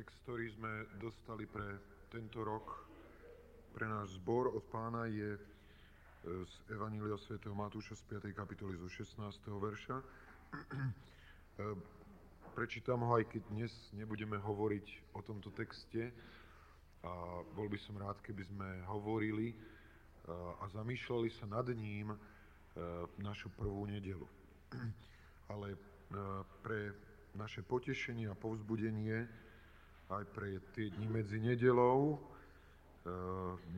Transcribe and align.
Text, 0.00 0.16
ktorý 0.24 0.48
sme 0.56 0.72
dostali 0.96 1.44
pre 1.44 1.76
tento 2.08 2.40
rok, 2.40 2.88
pre 3.76 3.84
náš 3.84 4.16
zbor 4.16 4.48
od 4.48 4.64
pána 4.72 5.04
je 5.04 5.36
e, 5.36 5.40
z 6.24 6.54
Evanília 6.72 7.20
sv. 7.20 7.36
Matúša 7.52 8.00
z 8.00 8.24
5. 8.24 8.32
kapitoly 8.32 8.80
zo 8.80 8.88
16. 8.88 9.20
verša. 9.60 9.96
E, 11.60 11.76
prečítam 12.56 13.04
ho, 13.04 13.12
aj 13.20 13.28
keď 13.28 13.42
dnes 13.52 13.68
nebudeme 13.92 14.40
hovoriť 14.40 15.12
o 15.12 15.20
tomto 15.20 15.52
texte. 15.52 16.08
A 17.04 17.44
bol 17.52 17.68
by 17.68 17.76
som 17.76 18.00
rád, 18.00 18.16
keby 18.24 18.40
sme 18.48 18.80
hovorili 18.88 19.52
e, 19.52 19.56
a 20.32 20.64
zamýšľali 20.72 21.28
sa 21.28 21.44
nad 21.44 21.68
ním 21.76 22.16
našu 23.20 23.52
prvú 23.52 23.84
nedelu. 23.84 24.24
Ale 25.52 25.76
pre 26.64 26.96
naše 27.36 27.60
potešenie 27.60 28.32
a 28.32 28.38
povzbudenie 28.38 29.49
aj 30.10 30.24
pre 30.34 30.58
tie 30.74 30.90
dni 30.90 31.06
medzi 31.06 31.38
nedelou. 31.38 32.16
E, 32.16 32.18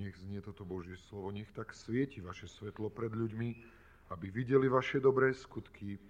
nech 0.00 0.16
znie 0.24 0.40
toto 0.40 0.64
Božie 0.64 0.96
slovo, 1.09 1.28
nech 1.28 1.48
tak 1.52 1.77
svieti 1.77 2.24
vaše 2.24 2.48
svetlo 2.48 2.88
pred 2.88 3.12
ľuďmi, 3.12 3.50
aby 4.10 4.27
videli 4.32 4.66
vaše 4.66 4.98
dobré 4.98 5.37
skutky 5.37 6.00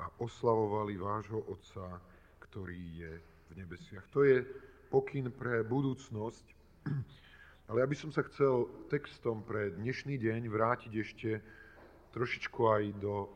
a 0.00 0.08
oslavovali 0.18 0.96
vášho 0.96 1.44
Otca, 1.44 2.00
ktorý 2.48 2.80
je 2.96 3.12
v 3.20 3.52
nebesiach. 3.60 4.08
To 4.16 4.24
je 4.24 4.42
pokyn 4.88 5.28
pre 5.28 5.60
budúcnosť. 5.62 6.46
Ale 7.70 7.84
ja 7.84 7.86
by 7.86 7.96
som 7.96 8.10
sa 8.10 8.26
chcel 8.26 8.66
textom 8.90 9.46
pre 9.46 9.70
dnešný 9.76 10.18
deň 10.18 10.50
vrátiť 10.50 10.92
ešte 10.98 11.30
trošičku 12.10 12.60
aj 12.66 12.82
do 12.98 13.30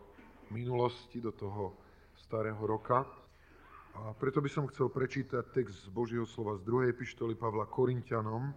minulosti, 0.51 1.23
do 1.23 1.30
toho 1.30 1.70
starého 2.18 2.59
roka. 2.66 3.06
A 3.95 4.11
preto 4.11 4.43
by 4.43 4.51
som 4.51 4.66
chcel 4.66 4.91
prečítať 4.91 5.55
text 5.55 5.87
z 5.87 5.89
Božieho 5.95 6.27
slova 6.27 6.59
z 6.59 6.66
2. 6.66 6.91
epištoly 6.91 7.38
Pavla 7.38 7.63
Korintianom 7.71 8.51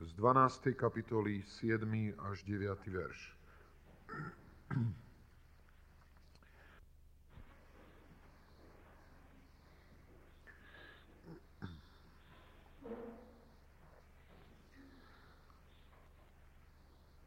z 0.00 0.10
12. 0.16 0.72
kapitoly 0.72 1.44
7. 1.44 1.84
až 2.16 2.48
9. 2.48 2.64
verš. 2.88 3.36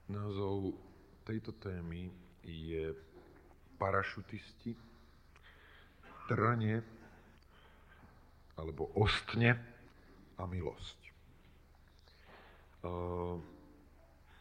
Názov 0.09 0.73
tejto 1.21 1.53
témy 1.53 2.09
je 2.41 2.97
parašutisti, 3.77 4.73
tranie 6.25 6.81
alebo 8.61 8.93
ostne 8.93 9.57
a 10.37 10.45
milosť. 10.45 10.99
Uh, 12.85 13.41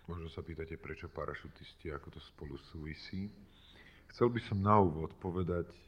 možno 0.04 0.28
sa 0.28 0.44
pýtate, 0.44 0.76
prečo 0.76 1.08
parašutisti, 1.08 1.88
ako 1.88 2.12
to 2.12 2.20
spolu 2.20 2.60
súvisí. 2.68 3.32
Chcel 4.12 4.28
by 4.28 4.40
som 4.44 4.60
na 4.60 4.74
úvod 4.74 5.14
povedať 5.22 5.70
e, 5.70 5.78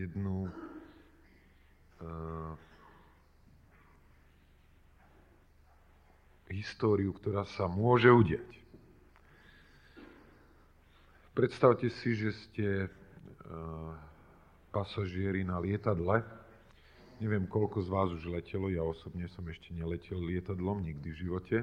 jednu 0.00 0.48
uh, 0.48 2.56
históriu, 6.48 7.12
ktorá 7.12 7.44
sa 7.52 7.68
môže 7.68 8.08
udiať. 8.08 8.48
Predstavte 11.36 11.92
si, 11.92 12.16
že 12.16 12.32
ste 12.32 12.88
uh, 12.88 13.92
pasažieri 14.72 15.44
na 15.44 15.60
lietadle, 15.60 16.24
Neviem, 17.16 17.48
koľko 17.48 17.80
z 17.80 17.88
vás 17.88 18.12
už 18.12 18.28
letelo, 18.28 18.68
ja 18.68 18.84
osobne 18.84 19.24
som 19.32 19.40
ešte 19.48 19.72
neletel 19.72 20.20
lietadlom 20.20 20.84
nikdy 20.84 21.16
v 21.16 21.20
živote. 21.24 21.56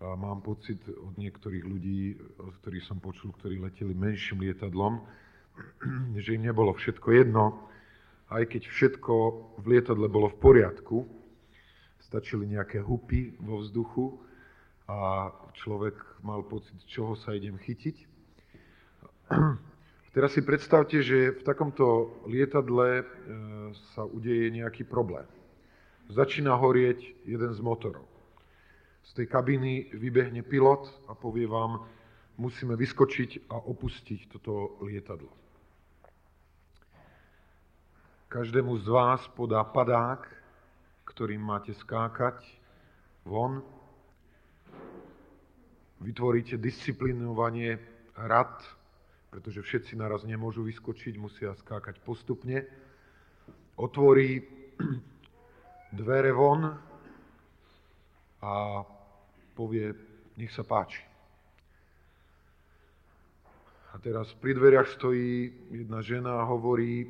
A 0.00 0.16
mám 0.16 0.40
pocit 0.40 0.80
od 0.88 1.12
niektorých 1.20 1.60
ľudí, 1.60 2.16
od 2.40 2.56
ktorých 2.64 2.88
som 2.88 2.96
počul, 2.96 3.36
ktorí 3.36 3.60
leteli 3.60 3.92
menším 3.92 4.40
lietadlom, 4.40 5.04
že 6.24 6.40
im 6.40 6.48
nebolo 6.48 6.72
všetko 6.72 7.08
jedno, 7.12 7.68
aj 8.32 8.48
keď 8.48 8.62
všetko 8.72 9.14
v 9.60 9.64
lietadle 9.76 10.08
bolo 10.08 10.32
v 10.32 10.40
poriadku, 10.40 11.04
stačili 12.00 12.48
nejaké 12.48 12.80
hupy 12.80 13.36
vo 13.36 13.60
vzduchu 13.60 14.24
a 14.88 15.28
človek 15.52 16.00
mal 16.24 16.48
pocit, 16.48 16.80
čoho 16.88 17.12
sa 17.12 17.36
idem 17.36 17.60
chytiť. 17.60 17.96
Teraz 20.16 20.32
si 20.32 20.40
predstavte, 20.40 21.04
že 21.04 21.36
v 21.36 21.42
takomto 21.44 22.16
lietadle 22.24 23.04
e, 23.04 23.06
sa 23.92 24.08
udeje 24.08 24.48
nejaký 24.48 24.88
problém. 24.88 25.28
Začína 26.08 26.56
horieť 26.56 27.28
jeden 27.28 27.52
z 27.52 27.60
motorov. 27.60 28.08
Z 29.04 29.12
tej 29.12 29.28
kabiny 29.28 29.92
vybehne 29.92 30.40
pilot 30.40 30.88
a 31.04 31.12
povie 31.12 31.44
vám, 31.44 31.84
musíme 32.40 32.80
vyskočiť 32.80 33.52
a 33.52 33.60
opustiť 33.60 34.32
toto 34.32 34.80
lietadlo. 34.88 35.28
Každému 38.32 38.72
z 38.80 38.88
vás 38.88 39.20
podá 39.36 39.60
padák, 39.68 40.24
ktorým 41.12 41.44
máte 41.44 41.76
skákať 41.76 42.40
von. 43.28 43.60
Vytvoríte 46.00 46.56
disciplinovanie 46.56 47.76
rad, 48.16 48.64
pretože 49.30 49.62
všetci 49.62 49.98
naraz 49.98 50.24
nemôžu 50.24 50.62
vyskočiť, 50.64 51.14
musia 51.18 51.52
skákať 51.58 52.00
postupne. 52.00 52.64
Otvorí 53.76 54.40
dvere 56.00 56.32
von 56.32 56.72
a 58.42 58.52
povie, 59.56 59.92
nech 60.36 60.52
sa 60.52 60.62
páči. 60.62 61.00
A 63.96 64.00
teraz 64.04 64.28
pri 64.36 64.52
dveriach 64.52 64.92
stojí 64.92 65.48
jedna 65.72 66.04
žena 66.04 66.44
a 66.44 66.48
hovorí 66.48 67.08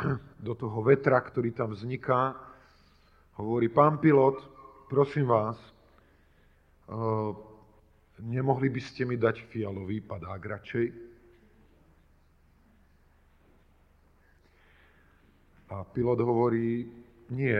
do 0.48 0.56
toho 0.56 0.80
vetra, 0.80 1.20
ktorý 1.20 1.52
tam 1.52 1.76
vzniká, 1.76 2.32
hovorí, 3.36 3.68
pán 3.68 4.00
pilot, 4.00 4.40
prosím 4.88 5.28
vás, 5.28 5.60
uh, 6.88 7.34
nemohli 8.24 8.72
by 8.72 8.80
ste 8.80 9.04
mi 9.04 9.20
dať 9.20 9.44
fialový 9.52 10.00
padák 10.00 10.40
radšej? 10.40 11.03
A 15.74 15.82
pilot 15.82 16.22
hovorí, 16.22 16.86
nie, 17.34 17.58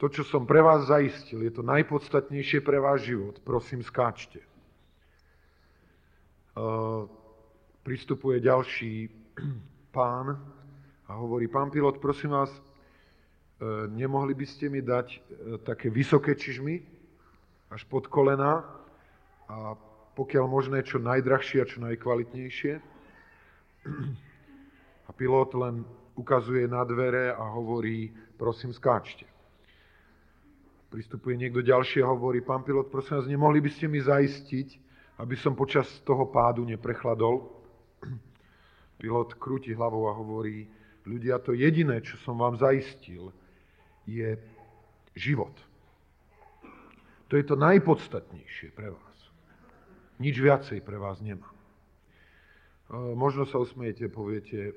to, 0.00 0.08
čo 0.08 0.24
som 0.24 0.48
pre 0.48 0.64
vás 0.64 0.88
zaistil, 0.88 1.44
je 1.44 1.52
to 1.52 1.60
najpodstatnejšie 1.60 2.64
pre 2.64 2.80
váš 2.80 3.12
život. 3.12 3.36
Prosím, 3.44 3.84
skáčte. 3.84 4.40
Uh, 6.56 7.04
pristupuje 7.84 8.40
ďalší 8.40 9.12
pán 9.96 10.40
a 11.04 11.12
hovorí, 11.20 11.52
pán 11.52 11.68
pilot, 11.68 12.00
prosím 12.00 12.32
vás, 12.32 12.48
uh, 12.48 13.86
nemohli 13.92 14.32
by 14.32 14.46
ste 14.48 14.72
mi 14.72 14.80
dať 14.80 15.06
uh, 15.12 15.20
také 15.60 15.92
vysoké 15.92 16.32
čižmy 16.32 16.80
až 17.68 17.84
pod 17.92 18.08
kolena 18.08 18.64
a 19.52 19.76
pokiaľ 20.16 20.44
možné 20.48 20.80
čo 20.80 20.96
najdrahšie 20.96 21.60
a 21.60 21.68
čo 21.68 21.84
najkvalitnejšie. 21.84 22.72
A 25.02 25.10
pilot 25.10 25.50
len 25.58 25.82
ukazuje 26.14 26.68
na 26.68 26.84
dvere 26.84 27.32
a 27.32 27.42
hovorí, 27.42 28.12
prosím, 28.36 28.72
skáčte. 28.72 29.24
Pristupuje 30.92 31.40
niekto 31.40 31.64
ďalší 31.64 32.04
a 32.04 32.12
hovorí, 32.12 32.44
pán 32.44 32.62
pilot, 32.68 32.92
prosím 32.92 33.16
vás, 33.16 33.26
nemohli 33.28 33.64
by 33.64 33.70
ste 33.72 33.88
mi 33.88 34.00
zaistiť, 34.00 34.68
aby 35.24 35.34
som 35.40 35.56
počas 35.56 35.88
toho 36.04 36.28
pádu 36.28 36.68
neprechladol? 36.68 37.48
Pilot 39.00 39.40
krúti 39.40 39.72
hlavou 39.72 40.12
a 40.12 40.16
hovorí, 40.16 40.68
ľudia, 41.08 41.40
to 41.40 41.56
jediné, 41.56 42.04
čo 42.04 42.20
som 42.20 42.36
vám 42.36 42.60
zaistil, 42.60 43.32
je 44.04 44.36
život. 45.16 45.54
To 47.32 47.40
je 47.40 47.44
to 47.48 47.56
najpodstatnejšie 47.56 48.76
pre 48.76 48.92
vás. 48.92 49.18
Nič 50.20 50.36
viacej 50.36 50.84
pre 50.84 51.00
vás 51.00 51.24
nemá. 51.24 51.48
Možno 52.92 53.48
sa 53.48 53.56
usmiete, 53.56 54.04
poviete, 54.12 54.76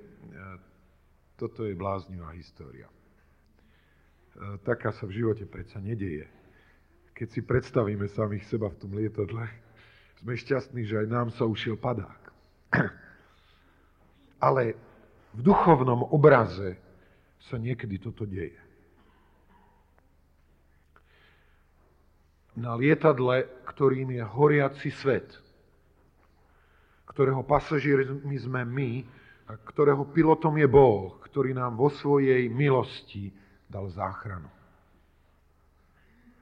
toto 1.35 1.67
je 1.67 1.75
bláznivá 1.75 2.31
história. 2.31 2.87
E, 2.87 2.95
taká 4.63 4.95
sa 4.95 5.03
v 5.07 5.19
živote 5.23 5.43
predsa 5.47 5.83
nedieje. 5.83 6.27
Keď 7.15 7.27
si 7.31 7.41
predstavíme 7.43 8.07
samých 8.11 8.47
seba 8.47 8.67
v 8.71 8.79
tom 8.79 8.91
lietadle, 8.95 9.47
sme 10.19 10.33
šťastní, 10.35 10.87
že 10.87 11.03
aj 11.03 11.07
nám 11.07 11.27
sa 11.31 11.47
ušiel 11.47 11.75
padák. 11.79 12.21
Ale 14.45 14.75
v 15.35 15.39
duchovnom 15.43 16.07
obraze 16.11 16.79
sa 17.51 17.59
niekedy 17.59 17.99
toto 17.99 18.23
deje. 18.23 18.55
Na 22.55 22.79
lietadle, 22.79 23.43
ktorým 23.67 24.15
je 24.15 24.23
horiaci 24.23 24.87
svet, 24.95 25.27
ktorého 27.11 27.43
pasažiermi 27.43 28.35
sme 28.39 28.63
my, 28.63 28.91
a 29.45 29.53
ktorého 29.53 30.09
pilotom 30.09 30.57
je 30.57 30.65
Boh, 30.65 31.21
ktorý 31.29 31.53
nám 31.53 31.77
vo 31.77 31.93
svojej 31.93 32.49
milosti 32.49 33.29
dal 33.69 33.85
záchranu. 33.93 34.49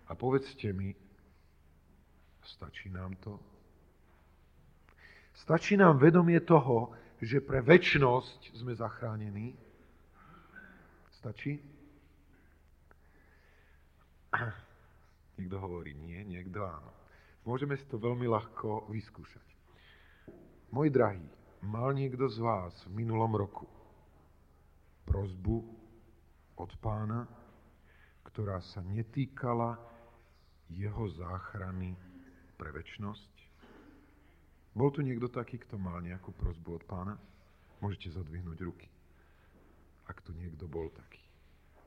A 0.08 0.16
povedzte 0.16 0.72
mi, 0.72 0.96
stačí 2.44 2.88
nám 2.88 3.16
to? 3.20 3.40
Stačí 5.34 5.76
nám 5.76 6.00
vedomie 6.00 6.40
toho, 6.40 6.96
že 7.20 7.44
pre 7.44 7.60
väčnosť 7.60 8.56
sme 8.56 8.76
zachránení? 8.76 9.56
Stačí? 11.20 11.60
Niekto 15.40 15.58
hovorí 15.60 15.98
nie, 15.98 16.22
niekto 16.24 16.62
áno. 16.62 16.94
Môžeme 17.44 17.76
si 17.76 17.84
to 17.90 17.98
veľmi 17.98 18.30
ľahko 18.30 18.88
vyskúšať. 18.88 19.44
Môj 20.70 20.94
drahý, 20.94 21.26
mal 21.64 21.96
niekto 21.96 22.28
z 22.28 22.44
vás 22.44 22.76
v 22.92 23.04
minulom 23.04 23.32
roku 23.40 23.66
prozbu 25.08 25.64
od 26.60 26.72
pána, 26.84 27.24
ktorá 28.28 28.60
sa 28.60 28.84
netýkala 28.84 29.80
jeho 30.68 31.08
záchrany 31.16 31.96
pre 32.60 32.76
väčnosť? 32.76 33.32
Bol 34.74 34.90
tu 34.92 35.06
niekto 35.06 35.30
taký, 35.30 35.62
kto 35.62 35.80
mal 35.80 36.02
nejakú 36.04 36.34
prozbu 36.36 36.82
od 36.82 36.84
pána? 36.84 37.14
Môžete 37.80 38.16
zadvihnúť 38.16 38.60
ruky, 38.64 38.88
ak 40.08 40.24
tu 40.24 40.36
niekto 40.36 40.68
bol 40.68 40.90
taký. 40.92 41.22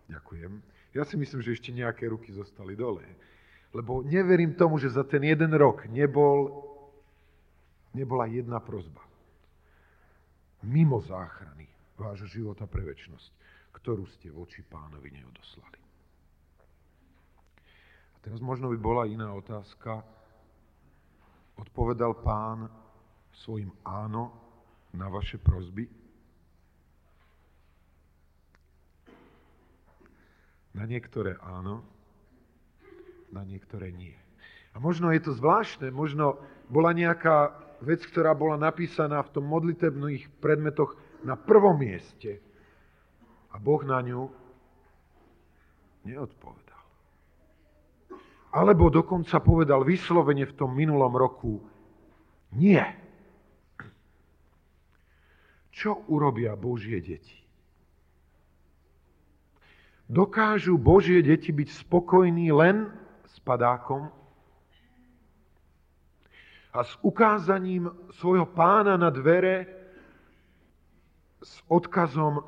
Ďakujem. 0.06 0.62
Ja 0.94 1.02
si 1.02 1.18
myslím, 1.18 1.42
že 1.42 1.52
ešte 1.56 1.74
nejaké 1.74 2.06
ruky 2.06 2.30
zostali 2.30 2.78
dole. 2.78 3.02
Lebo 3.74 4.06
neverím 4.06 4.54
tomu, 4.54 4.78
že 4.78 4.92
za 4.92 5.02
ten 5.02 5.20
jeden 5.26 5.50
rok 5.58 5.84
nebol, 5.90 6.62
nebola 7.90 8.30
jedna 8.30 8.62
prozba. 8.62 9.05
Mimo 10.64 11.00
záchrany 11.04 11.68
vášho 11.96 12.28
života 12.28 12.64
pre 12.68 12.84
väčnosť, 12.84 13.28
ktorú 13.76 14.08
ste 14.08 14.32
voči 14.32 14.64
pánovi 14.64 15.12
neodoslali. 15.12 15.80
A 18.12 18.16
teraz 18.24 18.40
možno 18.40 18.72
by 18.72 18.78
bola 18.80 19.02
iná 19.08 19.32
otázka. 19.32 20.00
Odpovedal 21.56 22.16
pán 22.20 22.68
svojim 23.32 23.72
áno 23.84 24.32
na 24.92 25.08
vaše 25.08 25.40
prozby? 25.40 25.88
Na 30.76 30.84
niektoré 30.84 31.40
áno, 31.40 31.80
na 33.32 33.40
niektoré 33.44 33.88
nie. 33.88 34.12
A 34.76 34.80
možno 34.80 35.08
je 35.08 35.24
to 35.24 35.32
zvláštne, 35.32 35.88
možno 35.88 36.36
bola 36.68 36.92
nejaká 36.92 37.65
vec, 37.84 38.00
ktorá 38.08 38.32
bola 38.32 38.56
napísaná 38.56 39.20
v 39.24 39.32
tom 39.36 39.44
modlitebných 39.48 40.40
predmetoch 40.40 40.96
na 41.26 41.36
prvom 41.36 41.76
mieste 41.76 42.40
a 43.52 43.60
Boh 43.60 43.82
na 43.84 44.00
ňu 44.00 44.28
neodpovedal. 46.06 46.84
Alebo 48.56 48.88
dokonca 48.88 49.42
povedal 49.42 49.84
vyslovene 49.84 50.48
v 50.48 50.56
tom 50.56 50.72
minulom 50.72 51.12
roku 51.12 51.60
nie. 52.56 52.80
Čo 55.76 56.08
urobia 56.08 56.56
Božie 56.56 57.04
deti? 57.04 57.44
Dokážu 60.06 60.78
Božie 60.78 61.20
deti 61.20 61.50
byť 61.52 61.68
spokojní 61.84 62.48
len 62.54 62.88
s 63.26 63.36
padákom 63.42 64.08
a 66.76 66.84
s 66.84 66.92
ukázaním 67.00 67.88
svojho 68.12 68.44
pána 68.44 69.00
na 69.00 69.08
dvere 69.08 69.64
s 71.40 71.64
odkazom 71.72 72.44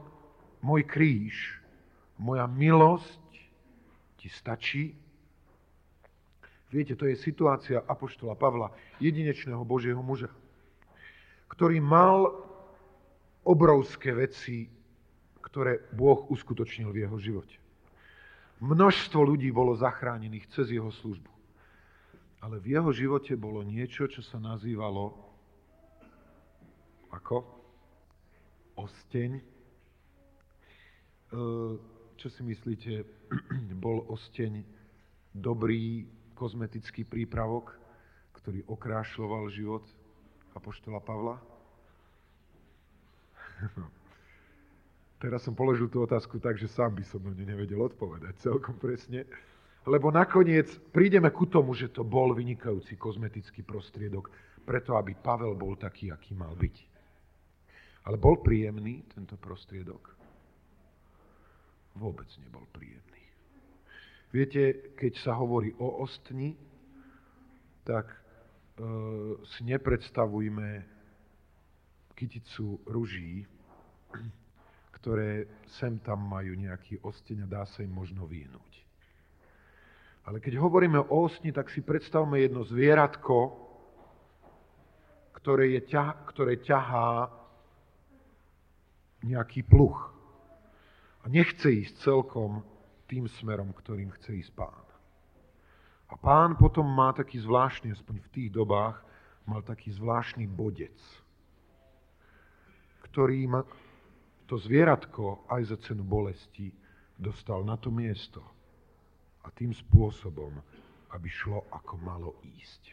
môj 0.61 0.85
kríž, 0.85 1.57
moja 2.21 2.45
milosť 2.45 3.25
ti 4.21 4.29
stačí. 4.29 4.93
Viete, 6.69 6.93
to 6.93 7.09
je 7.09 7.17
situácia 7.17 7.81
Apoštola 7.81 8.37
Pavla, 8.37 8.69
jedinečného 9.01 9.65
Božieho 9.65 10.05
muža, 10.05 10.29
ktorý 11.49 11.81
mal 11.81 12.45
obrovské 13.49 14.13
veci 14.13 14.69
ktoré 15.49 15.81
Boh 15.97 16.29
uskutočnil 16.29 16.93
v 16.93 17.09
jeho 17.09 17.17
živote. 17.17 17.57
Množstvo 18.61 19.25
ľudí 19.25 19.49
bolo 19.49 19.73
zachránených 19.73 20.51
cez 20.53 20.69
jeho 20.69 20.93
službu. 20.93 21.31
Ale 22.39 22.63
v 22.63 22.79
jeho 22.79 22.91
živote 22.95 23.35
bolo 23.35 23.67
niečo, 23.67 24.07
čo 24.07 24.23
sa 24.23 24.39
nazývalo 24.39 25.11
ako? 27.11 27.43
Osteň. 28.79 29.43
E, 29.43 29.45
čo 32.15 32.29
si 32.31 32.43
myslíte, 32.47 33.03
bol 33.85 34.07
osteň 34.07 34.63
dobrý 35.35 36.07
kozmetický 36.39 37.03
prípravok, 37.03 37.75
ktorý 38.39 38.63
okrášľoval 38.71 39.51
život 39.51 39.83
Apoštola 40.55 41.03
Pavla? 41.03 41.43
Teraz 45.23 45.43
som 45.43 45.59
položil 45.59 45.91
tú 45.91 46.07
otázku 46.07 46.39
tak, 46.39 46.55
že 46.55 46.71
sám 46.71 46.95
by 46.95 47.03
som 47.03 47.19
na 47.19 47.35
ňu 47.35 47.43
nevedel 47.43 47.83
odpovedať 47.83 48.39
celkom 48.39 48.79
presne. 48.79 49.27
Lebo 49.89 50.13
nakoniec 50.13 50.69
prídeme 50.93 51.33
ku 51.33 51.49
tomu, 51.49 51.73
že 51.73 51.89
to 51.89 52.05
bol 52.05 52.37
vynikajúci 52.37 53.01
kozmetický 53.01 53.65
prostriedok, 53.65 54.29
preto 54.69 55.01
aby 55.01 55.17
Pavel 55.17 55.57
bol 55.57 55.81
taký, 55.81 56.13
aký 56.13 56.37
mal 56.37 56.53
byť. 56.53 56.77
Ale 58.05 58.21
bol 58.21 58.45
príjemný 58.45 59.09
tento 59.09 59.41
prostriedok? 59.41 60.13
Vôbec 61.97 62.29
nebol 62.45 62.69
príjemný. 62.69 63.25
Viete, 64.29 64.93
keď 64.93 65.13
sa 65.25 65.33
hovorí 65.41 65.73
o 65.81 66.05
ostni, 66.05 66.53
tak 67.89 68.13
e, 68.13 68.19
si 69.41 69.65
nepredstavujme 69.65 70.85
kyticu 72.13 72.77
ruží, 72.85 73.49
ktoré 75.01 75.49
sem 75.65 75.97
tam 76.05 76.29
majú 76.29 76.53
nejaký 76.53 77.01
osteň 77.01 77.49
a 77.49 77.49
dá 77.49 77.63
sa 77.65 77.81
im 77.81 77.95
možno 77.95 78.29
vyhnúť. 78.29 78.68
Ale 80.29 80.45
keď 80.45 80.61
hovoríme 80.61 81.01
o 81.01 81.25
osni, 81.25 81.57
tak 81.57 81.73
si 81.73 81.81
predstavme 81.81 82.37
jedno 82.37 82.61
zvieratko, 82.61 83.49
ktoré, 85.41 85.81
je 85.81 85.89
ťa, 85.89 86.29
ktoré 86.29 86.61
ťahá 86.61 87.33
nejaký 89.25 89.65
pluch. 89.65 89.97
A 91.25 91.33
nechce 91.33 91.73
ísť 91.73 92.05
celkom 92.05 92.61
tým 93.09 93.25
smerom, 93.41 93.73
ktorým 93.73 94.13
chce 94.21 94.45
ísť 94.45 94.53
pán. 94.53 94.85
A 96.13 96.15
pán 96.21 96.61
potom 96.61 96.85
má 96.85 97.17
taký 97.17 97.41
zvláštny, 97.41 97.97
aspoň 97.97 98.21
v 98.21 98.33
tých 98.37 98.49
dobách, 98.53 99.01
mal 99.49 99.65
taký 99.65 99.97
zvláštny 99.97 100.45
bodec, 100.45 100.97
ktorý 103.09 103.49
to 104.45 104.61
zvieratko 104.61 105.49
aj 105.49 105.73
za 105.73 105.77
cenu 105.89 106.05
bolesti 106.05 106.69
dostal 107.17 107.65
na 107.65 107.81
to 107.81 107.89
miesto 107.89 108.58
a 109.49 109.57
tým 109.57 109.73
spôsobom, 109.73 110.53
aby 111.17 111.29
šlo 111.33 111.65
ako 111.73 111.97
malo 112.05 112.37
ísť. 112.45 112.93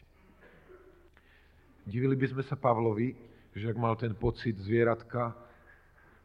Divili 1.84 2.16
by 2.16 2.32
sme 2.32 2.42
sa 2.42 2.56
Pavlovi, 2.56 3.12
že 3.52 3.68
ak 3.68 3.76
mal 3.76 3.92
ten 4.00 4.16
pocit 4.16 4.56
zvieratka 4.56 5.36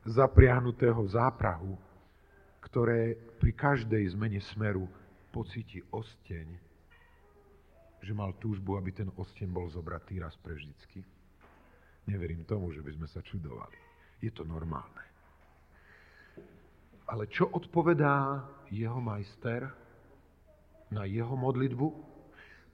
zapriahnutého 0.08 1.04
v 1.04 1.14
záprahu, 1.14 1.74
ktoré 2.64 3.20
pri 3.38 3.52
každej 3.52 4.16
zmene 4.16 4.40
smeru 4.56 4.88
pocíti 5.36 5.84
osteň, 5.92 6.48
že 8.02 8.12
mal 8.16 8.34
túžbu, 8.40 8.80
aby 8.80 8.96
ten 8.96 9.12
osteň 9.14 9.52
bol 9.52 9.70
zobratý 9.70 10.18
raz 10.18 10.34
pre 10.40 10.58
vždycky. 10.58 11.06
Neverím 12.10 12.48
tomu, 12.50 12.74
že 12.74 12.82
by 12.82 12.98
sme 12.98 13.08
sa 13.12 13.22
čudovali. 13.22 13.78
Je 14.24 14.34
to 14.34 14.42
normálne. 14.42 15.06
Ale 17.06 17.30
čo 17.30 17.52
odpovedá 17.54 18.42
jeho 18.74 18.98
majster 18.98 19.81
na 20.92 21.08
jeho 21.08 21.34
modlitbu? 21.40 22.12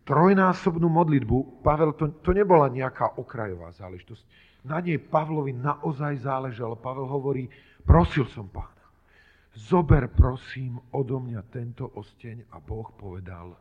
Trojnásobnú 0.08 0.88
modlitbu, 0.90 1.62
Pavel, 1.62 1.94
to, 1.94 2.10
to 2.24 2.32
nebola 2.34 2.72
nejaká 2.72 3.20
okrajová 3.20 3.76
záležitosť. 3.76 4.24
Na 4.66 4.82
nej 4.82 4.98
Pavlovi 4.98 5.54
naozaj 5.54 6.26
záležalo. 6.26 6.80
Pavel 6.80 7.06
hovorí, 7.06 7.48
prosil 7.86 8.26
som 8.32 8.50
pána, 8.50 8.88
zober 9.54 10.10
prosím 10.12 10.80
odo 10.96 11.20
mňa 11.22 11.42
tento 11.52 11.92
osteň 11.94 12.48
a 12.52 12.58
Boh 12.60 12.88
povedal, 12.96 13.54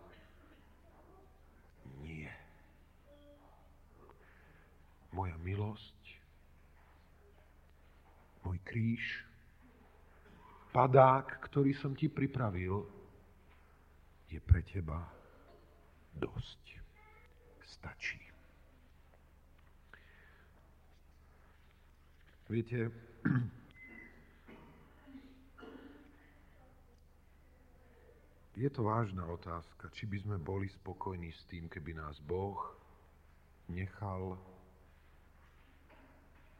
nie. 2.02 2.30
Moja 5.10 5.34
milosť, 5.42 5.98
môj 8.46 8.58
kríž, 8.62 9.02
padák, 10.70 11.42
ktorý 11.50 11.74
som 11.74 11.96
ti 11.96 12.06
pripravil, 12.06 12.95
je 14.30 14.40
pre 14.40 14.62
teba 14.62 15.06
dosť. 16.16 16.80
Stačí. 17.66 18.20
Viete, 22.46 22.90
je 28.62 28.70
to 28.70 28.82
vážna 28.86 29.26
otázka, 29.26 29.90
či 29.90 30.06
by 30.06 30.18
sme 30.22 30.38
boli 30.38 30.70
spokojní 30.70 31.34
s 31.34 31.42
tým, 31.50 31.66
keby 31.68 31.98
nás 31.98 32.22
Boh 32.22 32.56
nechal 33.66 34.38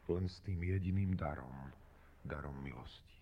len 0.07 0.27
s 0.27 0.39
tým 0.43 0.63
jediným 0.63 1.15
darom, 1.15 1.55
darom 2.23 2.55
milosti. 2.63 3.16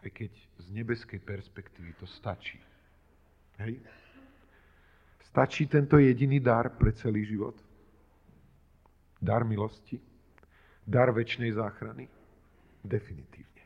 Aj 0.00 0.10
keď 0.10 0.32
z 0.64 0.66
nebeskej 0.72 1.20
perspektívy 1.20 1.92
to 2.00 2.08
stačí. 2.08 2.56
Hej? 3.60 3.76
Stačí 5.30 5.68
tento 5.68 6.00
jediný 6.00 6.40
dar 6.40 6.72
pre 6.74 6.90
celý 6.96 7.22
život? 7.28 7.54
Dar 9.20 9.44
milosti? 9.44 10.00
Dar 10.82 11.12
väčšnej 11.12 11.52
záchrany? 11.52 12.08
Definitívne. 12.80 13.64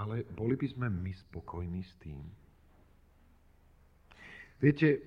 Ale 0.00 0.24
boli 0.32 0.56
by 0.56 0.66
sme 0.66 0.88
my 0.90 1.12
spokojní 1.28 1.84
s 1.84 1.94
tým? 2.00 2.24
Viete, 4.58 4.98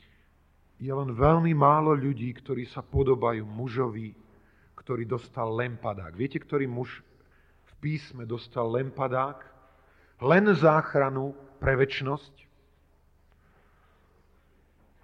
je 0.86 0.92
len 0.92 1.10
veľmi 1.14 1.54
málo 1.54 1.94
ľudí, 1.94 2.28
ktorí 2.34 2.66
sa 2.66 2.82
podobajú 2.82 3.46
mužovi, 3.46 4.12
ktorý 4.76 5.06
dostal 5.06 5.54
lempadák. 5.54 6.12
Viete, 6.18 6.42
ktorý 6.42 6.66
muž 6.66 7.00
písme 7.80 8.28
dostal 8.28 8.68
lempadák? 8.70 9.48
Len 10.20 10.52
záchranu 10.54 11.32
pre 11.58 11.74
väčnosť? 11.80 12.34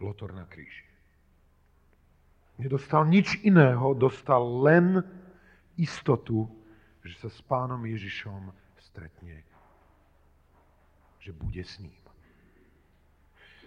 Lotor 0.05 0.37
na 0.37 0.45
kríži. 0.45 0.85
Nedostal 2.61 3.09
nič 3.09 3.41
iného, 3.45 3.97
dostal 3.97 4.45
len 4.65 5.01
istotu, 5.77 6.49
že 7.05 7.17
sa 7.21 7.29
s 7.33 7.41
pánom 7.45 7.81
Ježišom 7.85 8.53
stretne, 8.81 9.45
že 11.21 11.33
bude 11.33 11.65
s 11.65 11.81
ním 11.81 12.07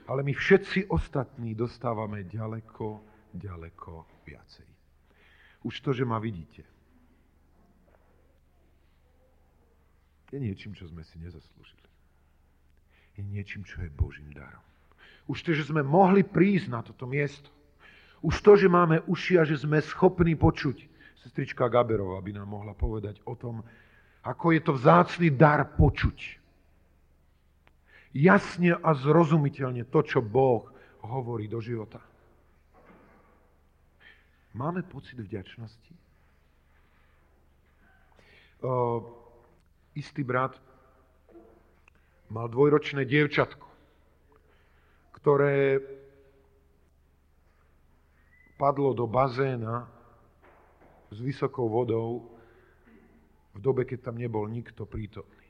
ale 0.09 0.23
my 0.23 0.33
všetci 0.33 0.85
ostatní 0.89 1.55
dostávame 1.55 2.23
ďaleko, 2.23 3.01
ďaleko 3.33 4.05
viacej. 4.25 4.65
Už 5.63 5.81
to, 5.81 5.93
že 5.93 6.05
ma 6.05 6.17
vidíte, 6.17 6.65
je 10.29 10.37
niečím, 10.37 10.77
čo 10.77 10.85
sme 10.89 11.01
si 11.05 11.17
nezaslúžili. 11.17 11.87
Je 13.17 13.23
niečím, 13.25 13.65
čo 13.65 13.81
je 13.81 13.89
Božím 13.91 14.31
darom. 14.31 14.63
Už 15.29 15.41
to, 15.45 15.53
že 15.53 15.69
sme 15.69 15.85
mohli 15.85 16.25
prísť 16.25 16.67
na 16.69 16.81
toto 16.81 17.05
miesto. 17.05 17.49
Už 18.21 18.41
to, 18.41 18.57
že 18.57 18.71
máme 18.71 19.01
uši 19.05 19.39
a 19.39 19.43
že 19.43 19.59
sme 19.59 19.81
schopní 19.81 20.35
počuť. 20.35 20.85
Sestrička 21.19 21.67
Gaberová 21.67 22.21
by 22.23 22.31
nám 22.37 22.47
mohla 22.47 22.73
povedať 22.73 23.19
o 23.27 23.35
tom, 23.35 23.61
ako 24.23 24.55
je 24.55 24.61
to 24.63 24.71
vzácný 24.75 25.27
dar 25.35 25.63
počuť 25.75 26.39
jasne 28.13 28.73
a 28.73 28.89
zrozumiteľne 28.93 29.85
to, 29.89 29.99
čo 30.01 30.19
Boh 30.21 30.65
hovorí 31.05 31.45
do 31.45 31.61
života. 31.61 32.01
Máme 34.57 34.81
pocit 34.81 35.15
vďačnosti? 35.21 35.93
Uh, 38.59 38.99
istý 39.97 40.21
brat 40.21 40.57
mal 42.29 42.45
dvojročné 42.45 43.05
dievčatko, 43.09 43.65
ktoré 45.17 45.81
padlo 48.59 48.93
do 48.93 49.07
bazéna 49.07 49.87
s 51.09 51.17
vysokou 51.17 51.71
vodou 51.71 52.29
v 53.55 53.59
dobe, 53.63 53.87
keď 53.87 54.11
tam 54.11 54.15
nebol 54.21 54.45
nikto 54.45 54.85
prítomný. 54.85 55.47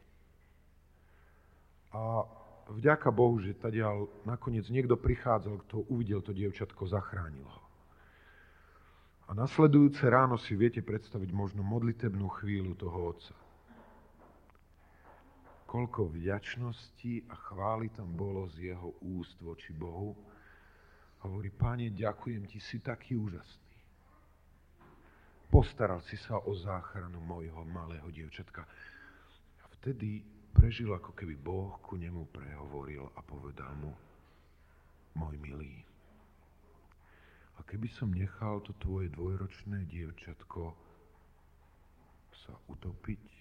A 1.90 2.24
vďaka 2.70 3.10
Bohu, 3.10 3.42
že 3.42 3.58
tadiaľ 3.58 4.08
nakoniec 4.24 4.70
niekto 4.70 4.96
prichádzal, 4.96 5.66
kto 5.68 5.90
uvidel 5.90 6.22
to 6.22 6.32
dievčatko, 6.32 6.86
zachránil 6.86 7.44
ho. 7.44 7.64
A 9.30 9.38
nasledujúce 9.38 10.10
ráno 10.10 10.38
si 10.42 10.58
viete 10.58 10.82
predstaviť 10.82 11.30
možno 11.34 11.62
modlitebnú 11.62 12.30
chvíľu 12.42 12.74
toho 12.78 13.14
otca. 13.14 13.34
Koľko 15.70 16.10
vďačnosti 16.10 17.30
a 17.30 17.36
chvály 17.38 17.94
tam 17.94 18.18
bolo 18.18 18.50
z 18.50 18.74
jeho 18.74 18.98
úst 19.06 19.38
voči 19.38 19.70
Bohu. 19.70 20.18
Hovorí, 21.22 21.54
páne, 21.54 21.94
ďakujem 21.94 22.50
ti, 22.50 22.58
si 22.58 22.82
taký 22.82 23.14
úžasný. 23.14 23.78
Postaral 25.54 26.02
si 26.02 26.18
sa 26.18 26.42
o 26.42 26.58
záchranu 26.58 27.22
mojho 27.22 27.62
malého 27.70 28.10
dievčatka. 28.10 28.66
A 29.62 29.66
vtedy 29.78 30.26
prežil, 30.58 30.90
ako 30.90 31.14
keby 31.14 31.38
Boh 31.38 31.78
ku 31.86 32.02
nemu 32.02 32.26
prehovoril 32.34 33.06
a 33.14 33.22
povedal 33.22 33.70
mu, 33.78 33.94
môj 35.14 35.38
milý, 35.38 35.86
a 37.60 37.64
keby 37.68 37.92
som 37.92 38.08
nechal 38.16 38.64
to 38.64 38.72
tvoje 38.80 39.12
dvojročné 39.12 39.84
dievčatko 39.92 40.72
sa 42.32 42.56
utopiť, 42.72 43.39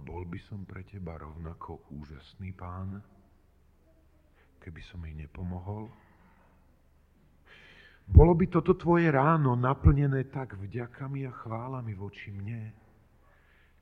bol 0.00 0.24
by 0.24 0.40
som 0.48 0.64
pre 0.64 0.82
teba 0.88 1.20
rovnako 1.20 1.84
úžasný 1.92 2.56
pán, 2.56 3.04
keby 4.60 4.80
som 4.84 5.00
jej 5.04 5.14
nepomohol? 5.14 5.92
Bolo 8.10 8.34
by 8.34 8.50
toto 8.50 8.74
tvoje 8.74 9.06
ráno 9.06 9.54
naplnené 9.54 10.26
tak 10.34 10.58
vďakami 10.58 11.30
a 11.30 11.32
chválami 11.32 11.94
voči 11.94 12.34
mne, 12.34 12.74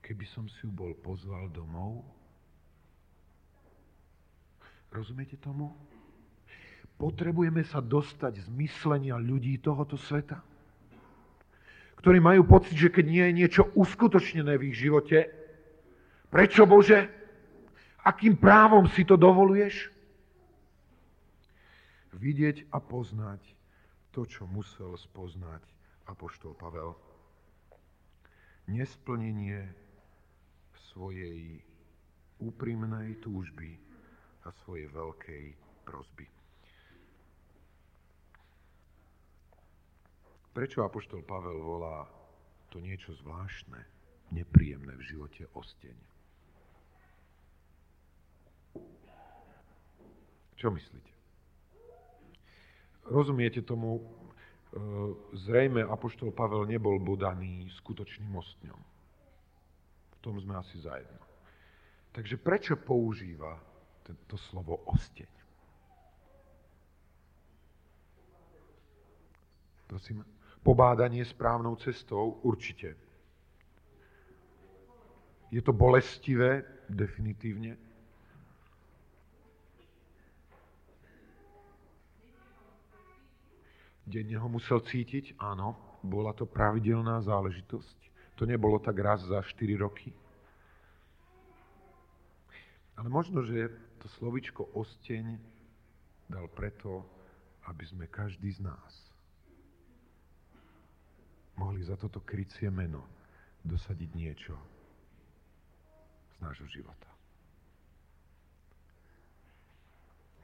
keby 0.05 0.25
som 0.29 0.45
si 0.45 0.67
ju 0.67 0.69
bol 0.69 0.93
pozval 1.01 1.49
domov? 1.49 2.05
Rozumiete 4.93 5.39
tomu? 5.41 5.73
Potrebujeme 6.99 7.63
sa 7.63 7.79
dostať 7.79 8.43
z 8.43 8.47
myslenia 8.59 9.15
ľudí 9.17 9.57
tohoto 9.63 9.95
sveta, 9.95 10.43
ktorí 12.03 12.19
majú 12.21 12.43
pocit, 12.45 12.75
že 12.75 12.91
keď 12.91 13.05
nie 13.07 13.23
je 13.23 13.33
niečo 13.33 13.63
uskutočnené 13.73 14.59
v 14.59 14.71
ich 14.71 14.75
živote, 14.77 15.38
prečo 16.29 16.63
Bože? 16.63 17.09
Akým 18.05 18.39
právom 18.39 18.87
si 18.89 19.03
to 19.03 19.19
dovoluješ? 19.19 19.91
Vidieť 22.15 22.71
a 22.73 22.81
poznať 22.81 23.41
to, 24.15 24.25
čo 24.25 24.49
musel 24.49 24.97
spoznať 24.97 25.61
Apoštol 26.09 26.57
Pavel. 26.57 26.97
Nesplnenie 28.65 29.69
svojej 30.89 31.61
úprimnej 32.41 33.19
túžby 33.21 33.77
a 34.45 34.49
svojej 34.65 34.89
veľkej 34.89 35.45
prosby. 35.85 36.25
Prečo 40.49 40.81
Apoštol 40.81 41.21
Pavel 41.23 41.61
volá 41.61 42.09
to 42.73 42.81
niečo 42.81 43.13
zvláštne, 43.21 43.79
nepríjemné 44.33 44.97
v 44.97 45.03
živote 45.13 45.45
osteň? 45.53 46.08
Čo 50.59 50.75
myslíte? 50.75 51.11
Rozumiete 53.07 53.63
tomu, 53.63 53.97
e, 53.97 54.03
zrejme 55.33 55.87
Apoštol 55.87 56.35
Pavel 56.35 56.67
nebol 56.67 56.99
bodaný 56.99 57.71
skutočným 57.79 58.35
ostňom 58.35 58.89
tom 60.21 60.39
sme 60.39 60.59
asi 60.59 60.79
zajedno. 60.79 61.23
Takže 62.11 62.35
prečo 62.37 62.75
používa 62.75 63.59
to 64.27 64.37
slovo 64.37 64.81
osteň? 64.89 65.29
Prosím, 69.87 70.25
pobádanie 70.61 71.25
správnou 71.25 71.75
cestou? 71.81 72.41
Určite. 72.45 72.93
Je 75.49 75.61
to 75.61 75.73
bolestivé? 75.73 76.61
Definitívne. 76.89 77.77
Denne 84.09 84.41
ho 84.41 84.49
musel 84.49 84.81
cítiť? 84.81 85.37
Áno, 85.37 86.01
bola 86.01 86.33
to 86.33 86.49
pravidelná 86.49 87.21
záležitosť. 87.21 87.97
To 88.41 88.49
nebolo 88.49 88.81
tak 88.81 88.97
raz 88.97 89.21
za 89.21 89.37
4 89.37 89.77
roky. 89.77 90.09
Ale 92.97 93.05
možno, 93.05 93.45
že 93.45 93.69
to 94.01 94.09
slovičko 94.17 94.73
osteň 94.73 95.37
dal 96.25 96.49
preto, 96.49 97.05
aby 97.69 97.85
sme 97.85 98.09
každý 98.09 98.49
z 98.57 98.65
nás 98.65 98.91
mohli 101.59 101.85
za 101.85 101.99
toto 101.99 102.23
krycie 102.23 102.71
meno 102.73 103.05
dosadiť 103.67 104.09
niečo 104.15 104.55
z 106.33 106.37
nášho 106.41 106.65
života. 106.71 107.11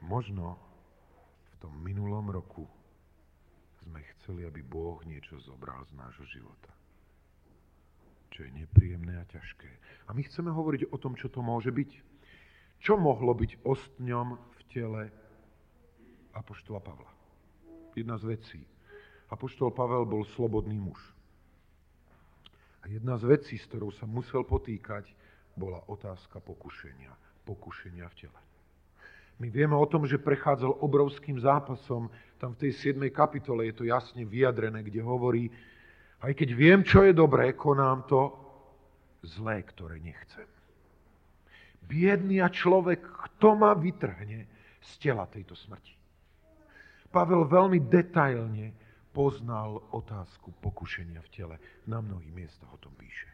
Možno 0.04 0.54
v 1.50 1.54
tom 1.58 1.72
minulom 1.80 2.28
roku 2.28 2.68
sme 3.86 4.02
chceli, 4.18 4.42
aby 4.42 4.66
Boh 4.66 4.98
niečo 5.06 5.38
zobral 5.38 5.86
z 5.86 5.94
nášho 5.94 6.26
života 6.26 6.74
čo 8.36 8.44
je 8.44 8.52
nepríjemné 8.52 9.16
a 9.16 9.24
ťažké. 9.32 9.70
A 10.04 10.12
my 10.12 10.20
chceme 10.28 10.52
hovoriť 10.52 10.92
o 10.92 11.00
tom, 11.00 11.16
čo 11.16 11.32
to 11.32 11.40
môže 11.40 11.72
byť. 11.72 11.90
Čo 12.84 13.00
mohlo 13.00 13.32
byť 13.32 13.64
ostňom 13.64 14.36
v 14.36 14.60
tele 14.68 15.02
Apoštola 16.36 16.84
Pavla? 16.84 17.08
Jedna 17.96 18.20
z 18.20 18.36
vecí. 18.36 18.60
Apoštol 19.32 19.72
Pavel 19.72 20.04
bol 20.04 20.28
slobodný 20.36 20.76
muž. 20.76 21.00
A 22.84 22.92
jedna 22.92 23.16
z 23.16 23.24
vecí, 23.24 23.56
s 23.56 23.64
ktorou 23.72 23.88
sa 23.88 24.04
musel 24.04 24.44
potýkať, 24.44 25.08
bola 25.56 25.80
otázka 25.88 26.36
pokušenia. 26.44 27.16
Pokušenia 27.48 28.04
v 28.04 28.28
tele. 28.28 28.40
My 29.40 29.48
vieme 29.48 29.80
o 29.80 29.88
tom, 29.88 30.04
že 30.04 30.20
prechádzal 30.20 30.84
obrovským 30.84 31.40
zápasom. 31.40 32.12
Tam 32.36 32.52
v 32.52 32.68
tej 32.68 32.72
7. 32.92 33.00
kapitole 33.08 33.64
je 33.72 33.74
to 33.80 33.84
jasne 33.88 34.20
vyjadrené, 34.28 34.84
kde 34.84 35.00
hovorí, 35.00 35.48
aj 36.20 36.32
keď 36.36 36.48
viem, 36.52 36.80
čo 36.84 37.04
je 37.04 37.16
dobré, 37.16 37.56
konám 37.56 38.04
to 38.04 38.32
zlé, 39.24 39.64
ktoré 39.64 39.96
nechcem. 40.00 40.44
Biedný 41.86 42.42
a 42.42 42.52
človek, 42.52 43.00
kto 43.00 43.56
ma 43.56 43.72
vytrhne 43.72 44.44
z 44.82 44.90
tela 45.00 45.24
tejto 45.30 45.54
smrti. 45.54 45.94
Pavel 47.08 47.48
veľmi 47.48 47.80
detailne 47.88 48.74
poznal 49.16 49.80
otázku 49.96 50.52
pokušenia 50.60 51.24
v 51.24 51.32
tele. 51.32 51.56
Na 51.88 52.04
mnohých 52.04 52.34
miestach 52.34 52.68
o 52.68 52.76
tom 52.76 52.92
píše. 53.00 53.30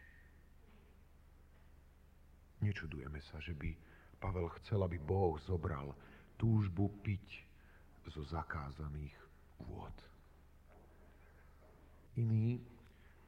Nečudujeme 2.63 3.19
sa, 3.27 3.43
že 3.43 3.51
by 3.51 3.75
Pavel 4.23 4.47
chcel, 4.63 4.79
aby 4.87 4.95
Boh 4.95 5.35
zobral 5.43 5.91
túžbu 6.39 6.87
piť 7.03 7.43
zo 8.11 8.23
zakázaných 8.27 9.15
vôd. 9.63 9.95
Iný 12.19 12.61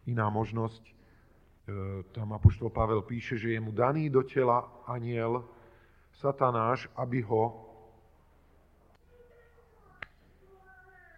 iná 0.05 0.29
možnosť. 0.29 0.83
E, 0.85 0.93
tam 2.13 2.33
Apoštol 2.33 2.69
Pavel 2.69 3.01
píše, 3.01 3.37
že 3.37 3.57
je 3.57 3.59
mu 3.59 3.73
daný 3.73 4.09
do 4.09 4.21
tela 4.21 4.65
aniel, 4.85 5.45
satanáš, 6.21 6.85
aby 6.95 7.25
ho 7.25 7.65